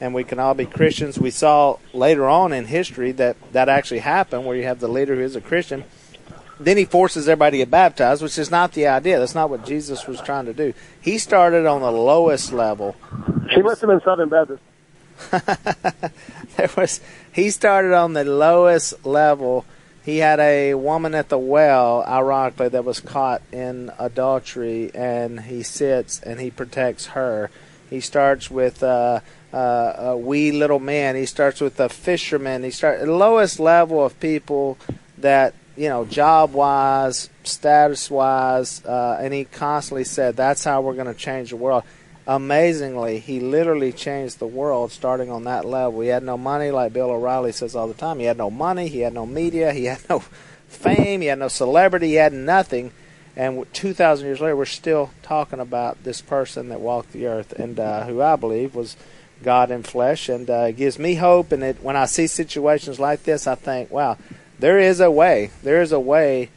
[0.03, 1.19] And we can all be Christians.
[1.19, 5.15] We saw later on in history that that actually happened, where you have the leader
[5.15, 5.85] who is a Christian,
[6.59, 9.19] then he forces everybody to get baptized, which is not the idea.
[9.19, 10.75] That's not what Jesus was trying to do.
[11.01, 12.97] He started on the lowest level.
[13.51, 14.63] He must have been Southern Baptist.
[16.57, 17.01] There was
[17.33, 19.65] he started on the lowest level.
[20.05, 25.63] He had a woman at the well, ironically, that was caught in adultery, and he
[25.63, 27.51] sits and he protects her.
[27.91, 29.21] He starts with uh,
[29.53, 29.57] uh,
[29.99, 31.17] a wee little man.
[31.17, 32.63] He starts with a fisherman.
[32.63, 34.79] He starts the lowest level of people
[35.19, 40.95] that you know, job wise, status wise, uh, and he constantly said, "That's how we're
[40.95, 41.85] going to change the world."
[42.31, 46.01] Amazingly, he literally changed the world starting on that level.
[46.01, 48.21] He had no money, like Bill O'Reilly says all the time.
[48.21, 48.87] He had no money.
[48.87, 49.73] He had no media.
[49.73, 50.21] He had no
[50.69, 51.23] fame.
[51.23, 52.07] He had no celebrity.
[52.07, 52.93] He had nothing.
[53.35, 57.81] And 2,000 years later, we're still talking about this person that walked the earth and
[57.81, 58.97] uh, who I believe was
[59.43, 61.51] God in flesh, and uh, gives me hope.
[61.51, 64.19] And it, when I see situations like this, I think, wow,
[64.61, 65.51] there is a way.
[65.65, 66.51] There is a way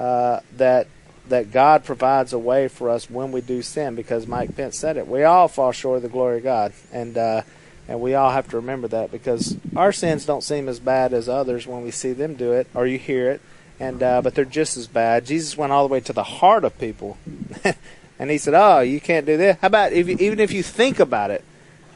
[0.00, 0.86] uh, that
[1.28, 4.96] that God provides a way for us when we do sin, because Mike Pence said
[4.96, 5.06] it.
[5.06, 7.42] We all fall short of the glory of God, and uh,
[7.88, 11.28] and we all have to remember that because our sins don't seem as bad as
[11.28, 13.40] others when we see them do it or you hear it,
[13.80, 15.24] and uh, but they're just as bad.
[15.24, 17.16] Jesus went all the way to the heart of people,
[18.18, 19.56] and he said, "Oh, you can't do this.
[19.60, 21.42] How about if you, even if you think about it,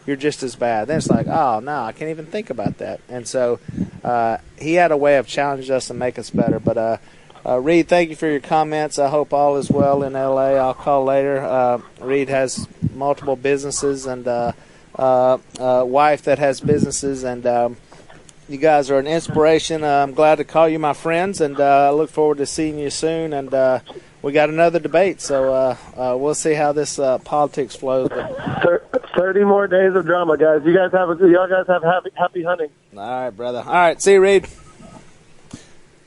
[0.07, 3.01] you're just as bad." Then it's like, "Oh no, I can't even think about that."
[3.09, 3.61] And so
[4.03, 6.59] uh, he had a way of challenging us and make us better.
[6.59, 6.79] But
[7.45, 8.99] uh, Reed, thank you for your comments.
[8.99, 10.53] I hope all is well in LA.
[10.55, 11.39] I'll call later.
[11.41, 14.53] Uh, Reed has multiple businesses and uh,
[14.99, 17.77] uh, uh, wife that has businesses, and um,
[18.49, 19.83] you guys are an inspiration.
[19.83, 22.79] Uh, I'm glad to call you my friends, and uh, I look forward to seeing
[22.79, 23.33] you soon.
[23.33, 23.81] And uh,
[24.21, 28.09] we got another debate, so uh, uh, we'll see how this uh, politics flows.
[28.09, 30.63] But, Thirty more days of drama, guys.
[30.65, 32.71] You guys have a, y'all guys have happy happy hunting.
[32.97, 33.59] all right, brother.
[33.59, 34.47] All right, see you, Reed.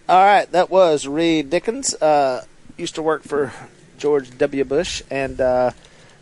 [0.08, 1.96] All right, that was Reed Dickens.
[1.96, 2.46] Uh,
[2.78, 3.52] used to work for
[3.98, 4.64] George W.
[4.64, 5.72] Bush, and uh,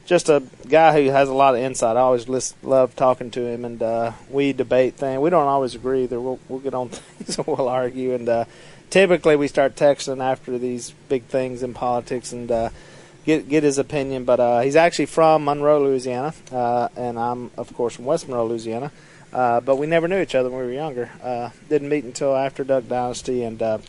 [0.06, 1.98] just a guy who has a lot of insight.
[1.98, 5.20] I always list, love talking to him, and uh, we debate things.
[5.20, 6.04] We don't always agree.
[6.04, 6.22] Either.
[6.22, 8.46] We'll, we'll get on things and we'll argue, and uh,
[8.90, 12.70] typically we start texting after these big things in politics and uh,
[13.26, 14.24] get get his opinion.
[14.24, 18.48] But uh, he's actually from Monroe, Louisiana, uh, and I'm of course from West Monroe,
[18.48, 18.94] Louisiana.
[19.34, 21.10] Uh, but we never knew each other when we were younger.
[21.22, 23.80] Uh, didn't meet until after Duck Dynasty, and uh,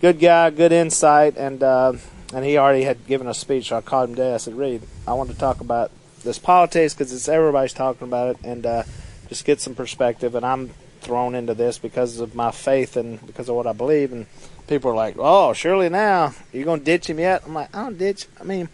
[0.00, 1.92] good guy, good insight, and uh,
[2.32, 3.68] and he already had given a speech.
[3.68, 4.32] So I called him today.
[4.32, 5.90] I said, "Reed, I want to talk about
[6.24, 8.82] this politics because it's everybody's talking about it, and uh,
[9.28, 10.70] just get some perspective." And I'm
[11.02, 14.10] thrown into this because of my faith and because of what I believe.
[14.10, 14.26] And
[14.68, 17.98] people are like, "Oh, surely now you're gonna ditch him yet?" I'm like, "I don't
[17.98, 18.26] ditch.
[18.40, 18.70] I mean."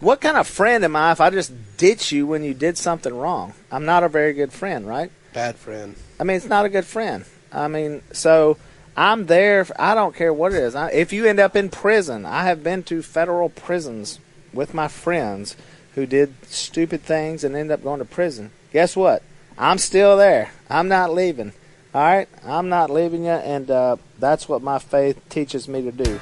[0.00, 3.14] What kind of friend am I if I just ditch you when you did something
[3.14, 3.52] wrong?
[3.70, 5.12] I'm not a very good friend, right?
[5.32, 5.96] Bad friend.
[6.20, 7.24] I mean, it's not a good friend.
[7.50, 8.58] I mean, so
[8.96, 9.66] I'm there.
[9.78, 10.74] I don't care what it is.
[10.74, 14.18] I, if you end up in prison, I have been to federal prisons
[14.52, 15.56] with my friends
[15.94, 18.50] who did stupid things and end up going to prison.
[18.72, 19.22] Guess what?
[19.56, 20.52] I'm still there.
[20.68, 21.52] I'm not leaving.
[21.94, 25.92] All right, I'm not leaving you, and uh, that's what my faith teaches me to
[25.92, 26.18] do.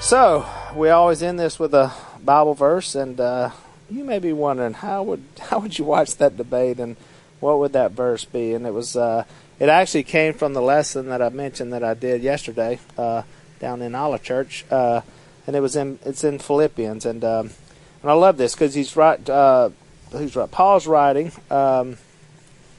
[0.00, 0.46] So
[0.76, 3.50] we always end this with a Bible verse, and uh,
[3.90, 6.96] you may be wondering how would how would you watch that debate, and
[7.40, 8.52] what would that verse be?
[8.52, 9.24] And it was uh,
[9.58, 13.22] it actually came from the lesson that I mentioned that I did yesterday uh,
[13.58, 15.00] down in Olive Church, uh,
[15.46, 17.50] and it was in it's in Philippians, and um,
[18.02, 19.28] and I love this because he's right.
[19.28, 19.70] Uh,
[20.12, 20.50] who's right?
[20.50, 21.96] Paul's writing um,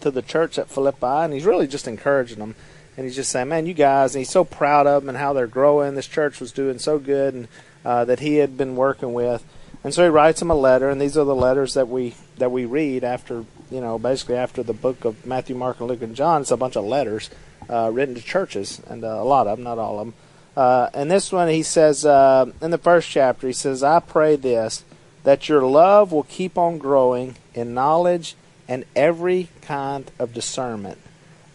[0.02, 2.56] to the church at Philippi, and he's really just encouraging them
[2.96, 5.32] and he's just saying, "Man, you guys," and he's so proud of them and how
[5.32, 5.94] they're growing.
[5.94, 7.48] This church was doing so good, and
[7.86, 9.44] uh, that he had been working with,
[9.84, 12.52] and so he writes him a letter, and these are the letters that we that
[12.52, 16.16] we read after you know basically after the book of Matthew, Mark, and Luke and
[16.16, 16.42] John.
[16.42, 17.30] It's a bunch of letters
[17.70, 20.14] uh, written to churches, and uh, a lot of them, not all of them.
[20.56, 24.36] Uh, and this one, he says uh, in the first chapter, he says, "I pray
[24.36, 24.84] this
[25.24, 28.36] that your love will keep on growing in knowledge
[28.68, 30.98] and every kind of discernment."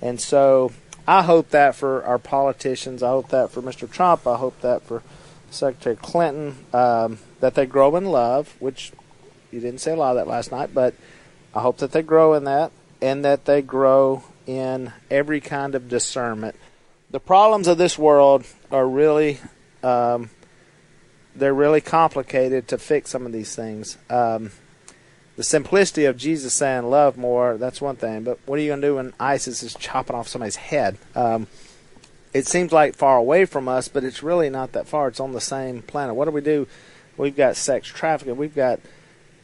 [0.00, 0.72] And so
[1.06, 3.02] I hope that for our politicians.
[3.02, 3.90] I hope that for Mr.
[3.90, 4.26] Trump.
[4.26, 5.02] I hope that for
[5.52, 6.64] Secretary Clinton.
[6.72, 8.92] Um, that they grow in love, which
[9.50, 10.94] you didn't say a lot of that last night, but
[11.54, 12.70] I hope that they grow in that
[13.02, 16.54] and that they grow in every kind of discernment.
[17.10, 19.40] The problems of this world are really,
[19.82, 20.30] um,
[21.34, 23.98] they're really complicated to fix some of these things.
[24.08, 24.52] Um,
[25.36, 28.22] the simplicity of Jesus saying love more, that's one thing.
[28.22, 30.96] But what are you going to do when ISIS is chopping off somebody's head?
[31.16, 31.48] Um,
[32.32, 35.08] it seems like far away from us, but it's really not that far.
[35.08, 36.14] It's on the same planet.
[36.14, 36.66] What do we do?
[37.16, 38.36] We've got sex trafficking.
[38.36, 38.80] We've got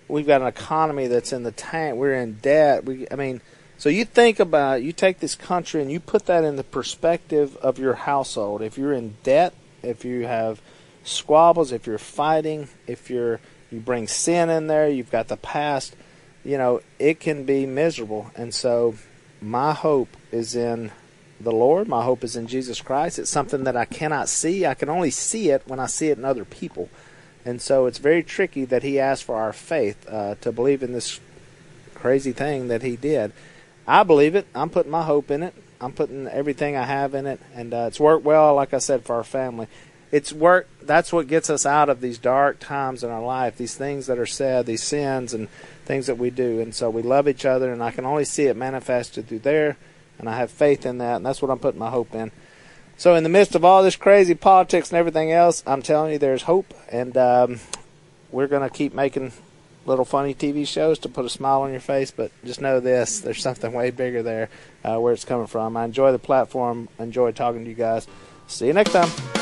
[0.09, 1.97] we've got an economy that's in the tank.
[1.97, 2.85] We're in debt.
[2.85, 3.43] We, I mean,
[3.77, 7.57] so you think about you take this country and you put that in the perspective
[7.59, 8.63] of your household.
[8.63, 10.63] If you're in debt, if you have
[11.05, 15.95] squabbles, if you're fighting, if you're you bring sin in there, you've got the past,
[16.43, 18.31] you know, it can be miserable.
[18.35, 18.95] And so
[19.43, 20.91] my hope is in
[21.41, 21.89] the Lord.
[21.89, 23.19] My hope is in Jesus Christ.
[23.19, 24.67] It's something that I cannot see.
[24.67, 26.89] I can only see it when I see it in other people.
[27.45, 30.93] And so it's very tricky that he asked for our faith uh, to believe in
[30.93, 31.21] this
[31.95, 33.33] crazy thing that he did.
[33.87, 34.47] I believe it.
[34.55, 35.55] I'm putting my hope in it.
[35.81, 38.55] I'm putting everything I have in it, and uh, it's worked well.
[38.55, 39.69] Like I said, for our family,
[40.11, 40.87] it's worked.
[40.87, 43.57] That's what gets us out of these dark times in our life.
[43.57, 45.49] These things that are said, these sins and
[45.85, 47.73] things that we do, and so we love each other.
[47.73, 49.77] And I can only see it manifested through there,
[50.19, 52.31] and I have faith in that, and that's what I'm putting my hope in.
[52.97, 56.19] So, in the midst of all this crazy politics and everything else, I'm telling you,
[56.19, 57.61] there's hope, and um,
[58.31, 59.33] we're going to keep making
[59.87, 62.11] little funny TV shows to put a smile on your face.
[62.11, 64.51] But just know this: there's something way bigger there,
[64.85, 65.77] uh, where it's coming from.
[65.77, 66.89] I enjoy the platform.
[66.99, 68.09] Enjoy talking to you guys.
[68.49, 69.38] See you next time.